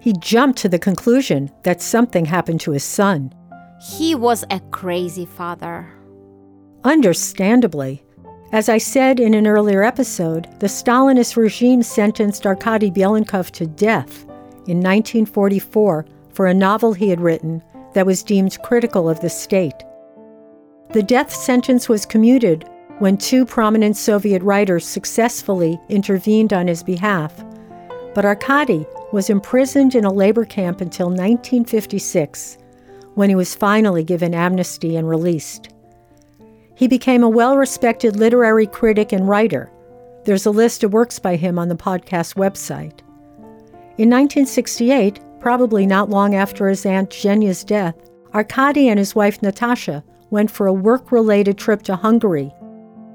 He 0.00 0.14
jumped 0.14 0.58
to 0.58 0.68
the 0.68 0.80
conclusion 0.80 1.48
that 1.62 1.80
something 1.80 2.24
happened 2.24 2.60
to 2.62 2.72
his 2.72 2.82
son. 2.82 3.32
He 3.80 4.16
was 4.16 4.44
a 4.50 4.58
crazy 4.72 5.26
father. 5.26 5.88
Understandably. 6.82 8.02
As 8.50 8.68
I 8.68 8.78
said 8.78 9.20
in 9.20 9.34
an 9.34 9.46
earlier 9.46 9.84
episode, 9.84 10.48
the 10.58 10.66
Stalinist 10.66 11.36
regime 11.36 11.84
sentenced 11.84 12.46
Arkady 12.46 12.90
Belinkov 12.90 13.52
to 13.52 13.66
death 13.68 14.24
in 14.66 14.80
1944 14.80 16.04
for 16.32 16.46
a 16.48 16.54
novel 16.54 16.94
he 16.94 17.10
had 17.10 17.20
written 17.20 17.62
that 17.94 18.06
was 18.06 18.22
deemed 18.22 18.60
critical 18.62 19.08
of 19.08 19.20
the 19.20 19.30
state. 19.30 19.82
The 20.92 21.02
death 21.02 21.32
sentence 21.32 21.88
was 21.88 22.06
commuted 22.06 22.68
when 22.98 23.16
two 23.16 23.44
prominent 23.44 23.96
Soviet 23.96 24.42
writers 24.42 24.86
successfully 24.86 25.80
intervened 25.88 26.52
on 26.52 26.68
his 26.68 26.82
behalf, 26.82 27.44
but 28.14 28.24
Arkady 28.24 28.86
was 29.12 29.30
imprisoned 29.30 29.94
in 29.94 30.04
a 30.04 30.12
labor 30.12 30.44
camp 30.44 30.80
until 30.80 31.06
1956, 31.06 32.58
when 33.14 33.28
he 33.28 33.34
was 33.34 33.54
finally 33.54 34.04
given 34.04 34.34
amnesty 34.34 34.96
and 34.96 35.08
released. 35.08 35.70
He 36.76 36.88
became 36.88 37.22
a 37.22 37.28
well 37.28 37.56
respected 37.56 38.16
literary 38.16 38.66
critic 38.66 39.12
and 39.12 39.28
writer. 39.28 39.70
There's 40.24 40.46
a 40.46 40.50
list 40.50 40.82
of 40.82 40.92
works 40.92 41.18
by 41.18 41.36
him 41.36 41.58
on 41.58 41.68
the 41.68 41.76
podcast 41.76 42.34
website. 42.34 43.00
In 43.96 44.10
1968, 44.10 45.20
probably 45.44 45.84
not 45.84 46.08
long 46.08 46.34
after 46.34 46.68
his 46.68 46.86
Aunt 46.86 47.10
Zhenya's 47.10 47.64
death, 47.64 47.94
Arkady 48.32 48.88
and 48.88 48.98
his 48.98 49.14
wife 49.14 49.42
Natasha 49.42 50.02
went 50.30 50.50
for 50.50 50.66
a 50.66 50.72
work 50.72 51.12
related 51.12 51.58
trip 51.58 51.82
to 51.82 51.96
Hungary, 51.96 52.50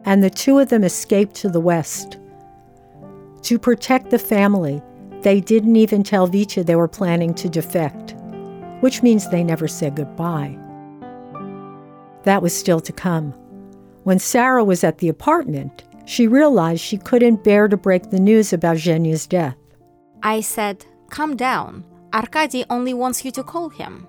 and 0.05 0.23
the 0.23 0.29
two 0.29 0.59
of 0.59 0.69
them 0.69 0.83
escaped 0.83 1.33
to 1.37 1.49
the 1.49 1.59
West. 1.59 2.19
To 3.41 3.57
protect 3.57 4.11
the 4.11 4.19
family, 4.19 4.79
they 5.23 5.41
didn't 5.41 5.75
even 5.75 6.03
tell 6.03 6.27
Vitya 6.27 6.63
they 6.63 6.75
were 6.75 6.87
planning 6.87 7.33
to 7.33 7.49
defect, 7.49 8.13
which 8.81 9.01
means 9.01 9.27
they 9.27 9.43
never 9.43 9.67
said 9.67 9.95
goodbye. 9.95 10.55
That 12.25 12.43
was 12.43 12.55
still 12.55 12.79
to 12.81 12.93
come. 12.93 13.31
When 14.03 14.19
Sarah 14.19 14.63
was 14.63 14.83
at 14.83 14.99
the 14.99 15.09
apartment, 15.09 15.83
she 16.05 16.27
realized 16.27 16.81
she 16.81 16.99
couldn't 16.99 17.43
bear 17.43 17.67
to 17.67 17.75
break 17.75 18.11
the 18.11 18.19
news 18.19 18.53
about 18.53 18.77
Zhenya's 18.77 19.25
death. 19.25 19.57
I 20.21 20.41
said, 20.41 20.85
Calm 21.09 21.35
down. 21.35 21.88
Arkady 22.13 22.65
only 22.69 22.93
wants 22.93 23.23
you 23.23 23.31
to 23.31 23.43
call 23.43 23.69
him. 23.69 24.07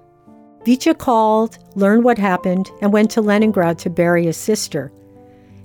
Vitya 0.65 0.95
called, 0.95 1.59
learned 1.75 2.05
what 2.05 2.19
happened, 2.19 2.71
and 2.83 2.93
went 2.93 3.11
to 3.13 3.23
Leningrad 3.23 3.79
to 3.79 3.91
bury 3.91 4.27
his 4.27 4.37
sister. 4.37 4.93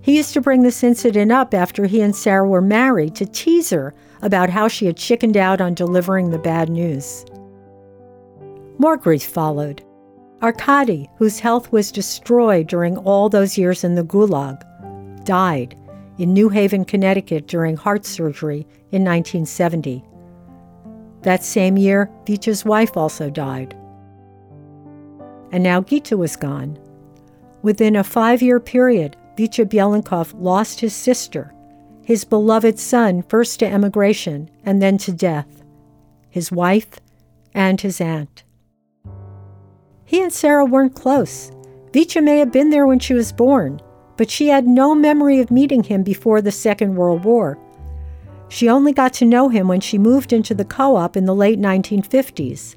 He 0.01 0.15
used 0.17 0.33
to 0.33 0.41
bring 0.41 0.61
this 0.61 0.83
incident 0.83 1.31
up 1.31 1.53
after 1.53 1.85
he 1.85 2.01
and 2.01 2.15
Sarah 2.15 2.47
were 2.47 2.61
married 2.61 3.15
to 3.15 3.25
tease 3.25 3.71
her 3.71 3.93
about 4.21 4.49
how 4.49 4.67
she 4.67 4.85
had 4.85 4.97
chickened 4.97 5.35
out 5.35 5.61
on 5.61 5.73
delivering 5.73 6.29
the 6.29 6.39
bad 6.39 6.69
news. 6.69 7.25
More 8.77 8.97
grief 8.97 9.25
followed. 9.25 9.83
Arkady, 10.41 11.09
whose 11.17 11.39
health 11.39 11.71
was 11.71 11.91
destroyed 11.91 12.67
during 12.67 12.97
all 12.97 13.29
those 13.29 13.57
years 13.57 13.83
in 13.83 13.95
the 13.95 14.03
Gulag, 14.03 14.61
died 15.25 15.75
in 16.17 16.33
New 16.33 16.49
Haven, 16.49 16.85
Connecticut 16.85 17.47
during 17.47 17.75
heart 17.75 18.05
surgery 18.05 18.67
in 18.91 19.03
1970. 19.03 20.03
That 21.25 21.43
same 21.43 21.75
year, 21.75 22.11
Vitya's 22.27 22.63
wife 22.63 22.95
also 22.95 23.31
died. 23.31 23.75
And 25.51 25.63
now 25.63 25.81
Gita 25.81 26.15
was 26.15 26.35
gone. 26.35 26.77
Within 27.63 27.95
a 27.95 28.03
five 28.03 28.43
year 28.43 28.59
period, 28.59 29.17
Vitya 29.35 29.65
Belinkov 29.65 30.35
lost 30.39 30.79
his 30.79 30.93
sister, 30.93 31.51
his 32.03 32.25
beloved 32.25 32.77
son, 32.77 33.23
first 33.23 33.59
to 33.59 33.65
emigration 33.65 34.51
and 34.65 34.83
then 34.83 34.99
to 34.99 35.11
death, 35.11 35.63
his 36.29 36.51
wife, 36.51 36.99
and 37.55 37.81
his 37.81 37.99
aunt. 37.99 38.43
He 40.03 40.21
and 40.21 40.31
Sarah 40.31 40.65
weren't 40.65 40.93
close. 40.93 41.51
Vitya 41.91 42.21
may 42.21 42.37
have 42.37 42.51
been 42.51 42.69
there 42.69 42.85
when 42.85 42.99
she 42.99 43.15
was 43.15 43.31
born, 43.31 43.81
but 44.15 44.29
she 44.29 44.49
had 44.49 44.67
no 44.67 44.93
memory 44.93 45.39
of 45.39 45.49
meeting 45.49 45.81
him 45.81 46.03
before 46.03 46.43
the 46.43 46.51
Second 46.51 46.95
World 46.95 47.25
War. 47.25 47.57
She 48.47 48.69
only 48.69 48.93
got 48.93 49.13
to 49.13 49.25
know 49.25 49.49
him 49.49 49.67
when 49.67 49.81
she 49.81 49.97
moved 49.97 50.31
into 50.31 50.53
the 50.53 50.65
co 50.65 50.95
op 50.95 51.17
in 51.17 51.25
the 51.25 51.35
late 51.35 51.59
1950s, 51.59 52.75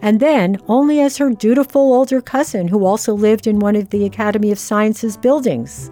and 0.00 0.20
then 0.20 0.58
only 0.68 1.00
as 1.00 1.18
her 1.18 1.30
dutiful 1.30 1.92
older 1.92 2.20
cousin 2.20 2.68
who 2.68 2.84
also 2.84 3.14
lived 3.14 3.46
in 3.46 3.58
one 3.58 3.76
of 3.76 3.90
the 3.90 4.04
Academy 4.04 4.50
of 4.50 4.58
Sciences 4.58 5.16
buildings. 5.16 5.90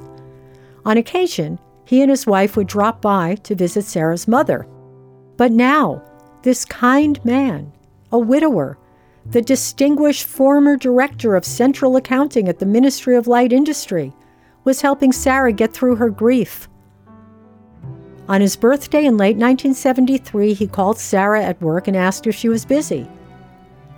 On 0.84 0.96
occasion, 0.96 1.58
he 1.84 2.00
and 2.02 2.10
his 2.10 2.26
wife 2.26 2.56
would 2.56 2.68
drop 2.68 3.02
by 3.02 3.34
to 3.42 3.54
visit 3.54 3.84
Sarah's 3.84 4.28
mother. 4.28 4.66
But 5.36 5.52
now, 5.52 6.02
this 6.42 6.64
kind 6.64 7.22
man, 7.24 7.72
a 8.12 8.18
widower, 8.18 8.78
the 9.26 9.42
distinguished 9.42 10.24
former 10.24 10.76
director 10.76 11.36
of 11.36 11.44
central 11.44 11.96
accounting 11.96 12.48
at 12.48 12.58
the 12.58 12.66
Ministry 12.66 13.16
of 13.16 13.26
Light 13.26 13.52
Industry, 13.52 14.14
was 14.64 14.80
helping 14.80 15.12
Sarah 15.12 15.52
get 15.52 15.72
through 15.72 15.96
her 15.96 16.10
grief. 16.10 16.68
On 18.30 18.40
his 18.40 18.54
birthday 18.54 19.06
in 19.06 19.16
late 19.16 19.36
1973, 19.36 20.54
he 20.54 20.68
called 20.68 21.00
Sarah 21.00 21.42
at 21.42 21.60
work 21.60 21.88
and 21.88 21.96
asked 21.96 22.28
if 22.28 22.34
she 22.36 22.48
was 22.48 22.64
busy. 22.64 23.08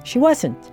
She 0.04 0.18
wasn't. 0.18 0.72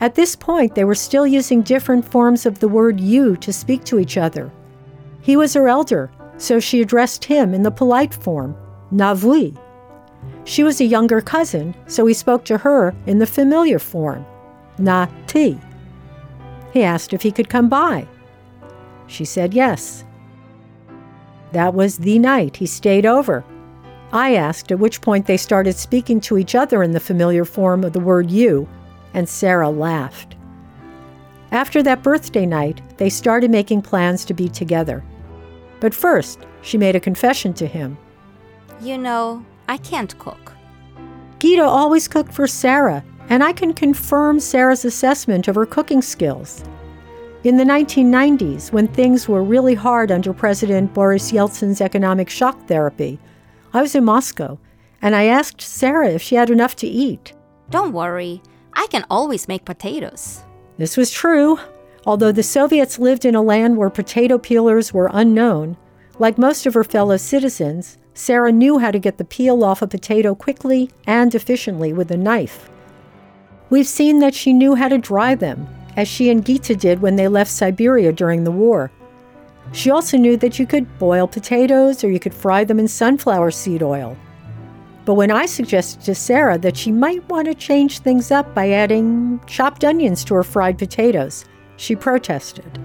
At 0.00 0.14
this 0.14 0.34
point, 0.34 0.74
they 0.74 0.84
were 0.84 0.94
still 0.94 1.26
using 1.26 1.60
different 1.60 2.10
forms 2.10 2.46
of 2.46 2.60
the 2.60 2.68
word 2.68 2.98
you 2.98 3.36
to 3.36 3.52
speak 3.52 3.84
to 3.84 3.98
each 3.98 4.16
other. 4.16 4.50
He 5.20 5.36
was 5.36 5.52
her 5.52 5.68
elder, 5.68 6.10
so 6.38 6.58
she 6.58 6.80
addressed 6.80 7.26
him 7.26 7.52
in 7.52 7.62
the 7.62 7.70
polite 7.70 8.14
form, 8.14 8.56
Navui. 8.90 9.54
She 10.44 10.64
was 10.64 10.80
a 10.80 10.86
younger 10.86 11.20
cousin, 11.20 11.74
so 11.86 12.06
he 12.06 12.14
spoke 12.14 12.46
to 12.46 12.56
her 12.56 12.94
in 13.06 13.18
the 13.18 13.26
familiar 13.26 13.78
form, 13.78 14.24
Na 14.78 15.06
Ti. 15.26 15.58
He 16.72 16.82
asked 16.82 17.12
if 17.12 17.20
he 17.20 17.30
could 17.30 17.50
come 17.50 17.68
by. 17.68 18.08
She 19.06 19.26
said 19.26 19.52
yes. 19.52 20.04
That 21.54 21.72
was 21.72 21.98
the 21.98 22.18
night 22.18 22.56
he 22.56 22.66
stayed 22.66 23.06
over. 23.06 23.44
I 24.12 24.34
asked 24.34 24.72
at 24.72 24.80
which 24.80 25.00
point 25.00 25.26
they 25.26 25.36
started 25.36 25.76
speaking 25.76 26.20
to 26.22 26.36
each 26.36 26.56
other 26.56 26.82
in 26.82 26.90
the 26.90 26.98
familiar 26.98 27.44
form 27.44 27.84
of 27.84 27.92
the 27.92 28.00
word 28.00 28.28
you, 28.28 28.68
and 29.14 29.28
Sarah 29.28 29.70
laughed. 29.70 30.34
After 31.52 31.80
that 31.84 32.02
birthday 32.02 32.44
night, 32.44 32.82
they 32.98 33.08
started 33.08 33.52
making 33.52 33.82
plans 33.82 34.24
to 34.24 34.34
be 34.34 34.48
together. 34.48 35.04
But 35.78 35.94
first, 35.94 36.40
she 36.62 36.76
made 36.76 36.96
a 36.96 37.00
confession 37.00 37.54
to 37.54 37.68
him. 37.68 37.96
You 38.80 38.98
know, 38.98 39.46
I 39.68 39.76
can't 39.76 40.18
cook. 40.18 40.54
Gita 41.38 41.62
always 41.62 42.08
cooked 42.08 42.32
for 42.32 42.48
Sarah, 42.48 43.04
and 43.28 43.44
I 43.44 43.52
can 43.52 43.72
confirm 43.72 44.40
Sarah's 44.40 44.84
assessment 44.84 45.46
of 45.46 45.54
her 45.54 45.66
cooking 45.66 46.02
skills. 46.02 46.64
In 47.44 47.58
the 47.58 47.64
1990s, 47.64 48.72
when 48.72 48.88
things 48.88 49.28
were 49.28 49.44
really 49.44 49.74
hard 49.74 50.10
under 50.10 50.32
President 50.32 50.94
Boris 50.94 51.30
Yeltsin's 51.30 51.82
economic 51.82 52.30
shock 52.30 52.66
therapy, 52.66 53.18
I 53.74 53.82
was 53.82 53.94
in 53.94 54.02
Moscow 54.02 54.58
and 55.02 55.14
I 55.14 55.24
asked 55.24 55.60
Sarah 55.60 56.08
if 56.08 56.22
she 56.22 56.36
had 56.36 56.48
enough 56.48 56.74
to 56.76 56.86
eat. 56.86 57.34
Don't 57.68 57.92
worry, 57.92 58.40
I 58.72 58.86
can 58.86 59.04
always 59.10 59.46
make 59.46 59.66
potatoes. 59.66 60.42
This 60.78 60.96
was 60.96 61.10
true. 61.10 61.58
Although 62.06 62.32
the 62.32 62.42
Soviets 62.42 62.98
lived 62.98 63.26
in 63.26 63.34
a 63.34 63.42
land 63.42 63.76
where 63.76 63.90
potato 63.90 64.38
peelers 64.38 64.94
were 64.94 65.10
unknown, 65.12 65.76
like 66.18 66.38
most 66.38 66.64
of 66.64 66.72
her 66.72 66.84
fellow 66.84 67.18
citizens, 67.18 67.98
Sarah 68.14 68.52
knew 68.52 68.78
how 68.78 68.90
to 68.90 68.98
get 68.98 69.18
the 69.18 69.24
peel 69.24 69.62
off 69.64 69.82
a 69.82 69.86
potato 69.86 70.34
quickly 70.34 70.90
and 71.06 71.34
efficiently 71.34 71.92
with 71.92 72.10
a 72.10 72.16
knife. 72.16 72.70
We've 73.68 73.86
seen 73.86 74.20
that 74.20 74.34
she 74.34 74.54
knew 74.54 74.76
how 74.76 74.88
to 74.88 74.96
dry 74.96 75.34
them, 75.34 75.68
as 75.96 76.08
she 76.08 76.30
and 76.30 76.44
Gita 76.44 76.74
did 76.74 77.00
when 77.00 77.16
they 77.16 77.28
left 77.28 77.50
Siberia 77.50 78.12
during 78.12 78.44
the 78.44 78.50
war. 78.50 78.90
She 79.72 79.90
also 79.90 80.16
knew 80.16 80.36
that 80.38 80.58
you 80.58 80.66
could 80.66 80.98
boil 80.98 81.26
potatoes 81.26 82.04
or 82.04 82.10
you 82.10 82.20
could 82.20 82.34
fry 82.34 82.64
them 82.64 82.78
in 82.78 82.88
sunflower 82.88 83.50
seed 83.50 83.82
oil. 83.82 84.16
But 85.04 85.14
when 85.14 85.30
I 85.30 85.46
suggested 85.46 86.00
to 86.02 86.14
Sarah 86.14 86.58
that 86.58 86.76
she 86.76 86.90
might 86.90 87.28
want 87.28 87.46
to 87.46 87.54
change 87.54 87.98
things 87.98 88.30
up 88.30 88.54
by 88.54 88.70
adding 88.70 89.40
chopped 89.46 89.84
onions 89.84 90.24
to 90.24 90.34
her 90.34 90.42
fried 90.42 90.78
potatoes, 90.78 91.44
she 91.76 91.94
protested. 91.94 92.78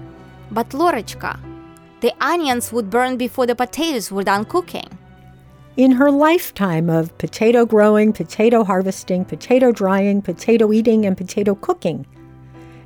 But 0.50 0.70
Lorechka, 0.70 1.38
the 2.00 2.12
onions 2.20 2.72
would 2.72 2.90
burn 2.90 3.16
before 3.16 3.46
the 3.46 3.54
potatoes 3.54 4.10
were 4.10 4.24
done 4.24 4.44
cooking. 4.44 4.88
In 5.76 5.92
her 5.92 6.10
lifetime 6.10 6.90
of 6.90 7.16
potato 7.16 7.64
growing, 7.64 8.12
potato 8.12 8.64
harvesting, 8.64 9.24
potato 9.24 9.72
drying, 9.72 10.20
potato 10.20 10.72
eating, 10.72 11.06
and 11.06 11.16
potato 11.16 11.54
cooking, 11.54 12.04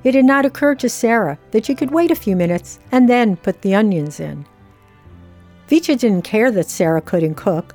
it 0.05 0.15
had 0.15 0.25
not 0.25 0.45
occurred 0.45 0.79
to 0.81 0.89
Sarah 0.89 1.39
that 1.51 1.65
she 1.65 1.75
could 1.75 1.91
wait 1.91 2.11
a 2.11 2.15
few 2.17 2.37
minutes 2.37 2.79
and 2.93 3.09
then 3.09 3.37
put 3.37 3.63
the 3.63 3.75
onions 3.75 4.21
in. 4.21 4.47
Vitya 5.67 5.97
didn't 5.97 6.23
care 6.23 6.51
that 6.51 6.69
Sarah 6.69 7.01
couldn't 7.01 7.37
cook, 7.37 7.75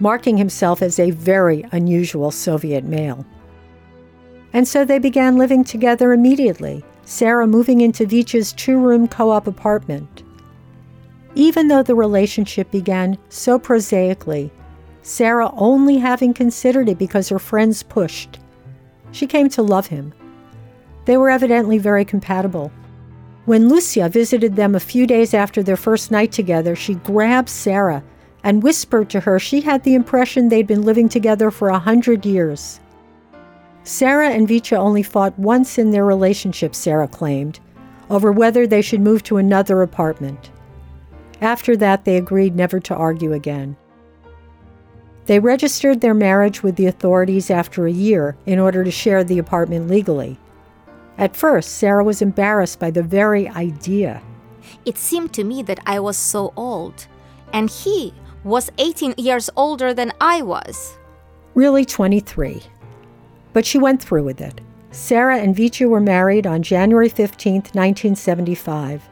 marking 0.00 0.38
himself 0.38 0.80
as 0.80 0.98
a 0.98 1.10
very 1.10 1.64
unusual 1.72 2.30
Soviet 2.30 2.84
male. 2.84 3.24
And 4.54 4.66
so 4.66 4.84
they 4.84 4.98
began 4.98 5.36
living 5.36 5.62
together 5.62 6.14
immediately, 6.14 6.82
Sarah 7.04 7.46
moving 7.46 7.82
into 7.82 8.06
Vitya's 8.06 8.54
two 8.54 8.78
room 8.78 9.06
co 9.06 9.30
op 9.30 9.46
apartment. 9.46 10.22
Even 11.34 11.68
though 11.68 11.82
the 11.82 11.94
relationship 11.94 12.70
began 12.70 13.18
so 13.28 13.58
prosaically, 13.58 14.50
Sarah 15.02 15.50
only 15.54 15.98
having 15.98 16.32
considered 16.32 16.88
it 16.88 16.98
because 16.98 17.28
her 17.28 17.38
friends 17.38 17.82
pushed, 17.82 18.38
she 19.12 19.26
came 19.26 19.48
to 19.50 19.62
love 19.62 19.86
him 19.86 20.12
they 21.08 21.16
were 21.16 21.30
evidently 21.30 21.78
very 21.78 22.04
compatible. 22.04 22.70
When 23.46 23.70
Lucia 23.70 24.10
visited 24.10 24.56
them 24.56 24.74
a 24.74 24.80
few 24.80 25.06
days 25.06 25.32
after 25.32 25.62
their 25.62 25.78
first 25.78 26.10
night 26.10 26.32
together, 26.32 26.76
she 26.76 26.96
grabbed 26.96 27.48
Sarah 27.48 28.04
and 28.44 28.62
whispered 28.62 29.08
to 29.08 29.20
her 29.20 29.38
she 29.38 29.62
had 29.62 29.84
the 29.84 29.94
impression 29.94 30.50
they'd 30.50 30.66
been 30.66 30.82
living 30.82 31.08
together 31.08 31.50
for 31.50 31.70
a 31.70 31.78
hundred 31.78 32.26
years. 32.26 32.78
Sarah 33.84 34.28
and 34.28 34.46
Vitya 34.46 34.76
only 34.76 35.02
fought 35.02 35.38
once 35.38 35.78
in 35.78 35.92
their 35.92 36.04
relationship, 36.04 36.74
Sarah 36.74 37.08
claimed, 37.08 37.58
over 38.10 38.30
whether 38.30 38.66
they 38.66 38.82
should 38.82 39.00
move 39.00 39.22
to 39.22 39.38
another 39.38 39.80
apartment. 39.80 40.50
After 41.40 41.74
that, 41.78 42.04
they 42.04 42.18
agreed 42.18 42.54
never 42.54 42.80
to 42.80 42.94
argue 42.94 43.32
again. 43.32 43.78
They 45.24 45.38
registered 45.38 46.02
their 46.02 46.12
marriage 46.12 46.62
with 46.62 46.76
the 46.76 46.84
authorities 46.84 47.50
after 47.50 47.86
a 47.86 47.90
year 47.90 48.36
in 48.44 48.58
order 48.58 48.84
to 48.84 48.90
share 48.90 49.24
the 49.24 49.38
apartment 49.38 49.88
legally. 49.88 50.38
At 51.18 51.36
first, 51.36 51.78
Sarah 51.78 52.04
was 52.04 52.22
embarrassed 52.22 52.78
by 52.78 52.92
the 52.92 53.02
very 53.02 53.48
idea. 53.48 54.22
It 54.84 54.96
seemed 54.96 55.32
to 55.34 55.44
me 55.44 55.62
that 55.62 55.80
I 55.84 55.98
was 55.98 56.16
so 56.16 56.52
old, 56.56 57.08
and 57.52 57.68
he 57.68 58.14
was 58.44 58.70
18 58.78 59.14
years 59.18 59.50
older 59.56 59.92
than 59.92 60.12
I 60.20 60.42
was. 60.42 60.96
Really 61.54 61.84
23. 61.84 62.62
But 63.52 63.66
she 63.66 63.78
went 63.78 64.00
through 64.00 64.22
with 64.24 64.40
it. 64.40 64.60
Sarah 64.92 65.38
and 65.38 65.56
Vitya 65.56 65.88
were 65.88 66.00
married 66.00 66.46
on 66.46 66.62
January 66.62 67.08
15, 67.08 67.54
1975. 67.54 69.02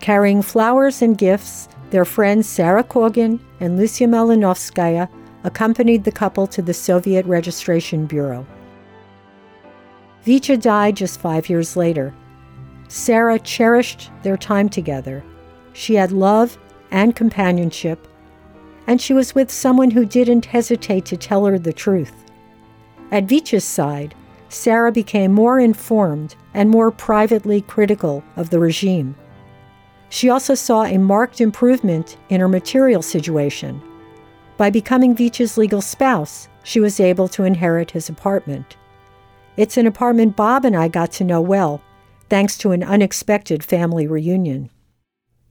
Carrying 0.00 0.42
flowers 0.42 1.02
and 1.02 1.16
gifts, 1.16 1.68
their 1.90 2.04
friends 2.04 2.48
Sarah 2.48 2.82
Kogan 2.82 3.38
and 3.60 3.76
Lucia 3.76 4.04
Malinovskaya 4.04 5.08
accompanied 5.44 6.04
the 6.04 6.12
couple 6.12 6.46
to 6.46 6.62
the 6.62 6.74
Soviet 6.74 7.26
Registration 7.26 8.06
Bureau. 8.06 8.46
Vitya 10.24 10.56
died 10.56 10.96
just 10.96 11.20
five 11.20 11.50
years 11.50 11.76
later. 11.76 12.14
Sarah 12.88 13.38
cherished 13.38 14.10
their 14.22 14.38
time 14.38 14.68
together. 14.70 15.22
She 15.74 15.94
had 15.94 16.12
love 16.12 16.56
and 16.90 17.14
companionship, 17.14 18.08
and 18.86 19.00
she 19.00 19.12
was 19.12 19.34
with 19.34 19.50
someone 19.50 19.90
who 19.90 20.06
didn't 20.06 20.46
hesitate 20.46 21.04
to 21.06 21.16
tell 21.16 21.44
her 21.44 21.58
the 21.58 21.72
truth. 21.72 22.24
At 23.10 23.24
Vitya's 23.24 23.64
side, 23.64 24.14
Sarah 24.48 24.92
became 24.92 25.32
more 25.32 25.58
informed 25.60 26.36
and 26.54 26.70
more 26.70 26.90
privately 26.90 27.60
critical 27.60 28.24
of 28.36 28.50
the 28.50 28.60
regime. 28.60 29.14
She 30.08 30.30
also 30.30 30.54
saw 30.54 30.84
a 30.84 30.96
marked 30.96 31.40
improvement 31.40 32.16
in 32.28 32.40
her 32.40 32.48
material 32.48 33.02
situation. 33.02 33.82
By 34.56 34.70
becoming 34.70 35.14
Vitya's 35.14 35.58
legal 35.58 35.82
spouse, 35.82 36.48
she 36.62 36.80
was 36.80 37.00
able 37.00 37.28
to 37.28 37.44
inherit 37.44 37.90
his 37.90 38.08
apartment. 38.08 38.76
It's 39.56 39.76
an 39.76 39.86
apartment 39.86 40.34
Bob 40.34 40.64
and 40.64 40.76
I 40.76 40.88
got 40.88 41.12
to 41.12 41.24
know 41.24 41.40
well, 41.40 41.80
thanks 42.28 42.58
to 42.58 42.72
an 42.72 42.82
unexpected 42.82 43.62
family 43.62 44.06
reunion. 44.06 44.70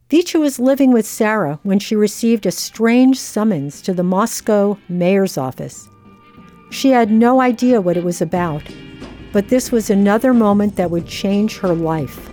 Vitya 0.10 0.40
was 0.40 0.60
living 0.60 0.92
with 0.92 1.08
Sarah 1.08 1.60
when 1.64 1.80
she 1.80 1.96
received 1.96 2.46
a 2.46 2.52
strange 2.52 3.18
summons 3.18 3.82
to 3.82 3.94
the 3.94 4.04
Moscow 4.04 4.78
mayor's 4.90 5.38
office. 5.38 5.88
She 6.70 6.90
had 6.90 7.12
no 7.12 7.40
idea 7.40 7.80
what 7.80 7.98
it 7.98 8.04
was 8.04 8.22
about, 8.22 8.64
but 9.32 9.48
this 9.48 9.72
was 9.72 9.90
another 9.90 10.34
moment 10.34 10.76
that 10.76 10.92
would 10.92 11.08
change 11.08 11.58
her 11.60 11.74
life. 11.74 12.30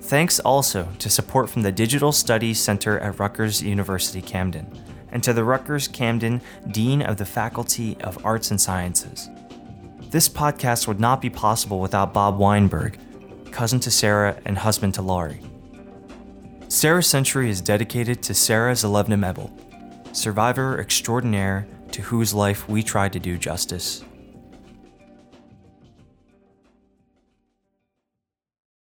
Thanks 0.00 0.38
also 0.40 0.88
to 0.98 1.08
support 1.08 1.48
from 1.48 1.62
the 1.62 1.72
Digital 1.72 2.12
Studies 2.12 2.60
Center 2.60 2.98
at 3.00 3.18
Rutgers 3.18 3.62
University 3.62 4.20
Camden, 4.20 4.70
and 5.10 5.22
to 5.22 5.32
the 5.32 5.44
Rutgers 5.44 5.88
Camden 5.88 6.42
Dean 6.70 7.00
of 7.00 7.16
the 7.16 7.24
Faculty 7.24 7.96
of 8.00 8.24
Arts 8.24 8.50
and 8.50 8.60
Sciences. 8.60 9.30
This 10.10 10.28
podcast 10.28 10.86
would 10.86 11.00
not 11.00 11.20
be 11.20 11.30
possible 11.30 11.80
without 11.80 12.12
Bob 12.12 12.38
Weinberg, 12.38 12.98
cousin 13.54 13.78
to 13.78 13.90
Sarah 13.90 14.36
and 14.44 14.58
husband 14.58 14.94
to 14.94 15.02
Laurie. 15.02 15.40
Sarah's 16.66 17.06
Century 17.06 17.48
is 17.48 17.60
dedicated 17.60 18.20
to 18.24 18.34
Sarah 18.34 18.72
Zalevna 18.72 19.16
Mebel, 19.16 19.48
survivor 20.12 20.80
extraordinaire 20.80 21.68
to 21.92 22.02
whose 22.02 22.34
life 22.34 22.68
we 22.68 22.82
try 22.82 23.08
to 23.08 23.20
do 23.20 23.38
justice. 23.38 24.04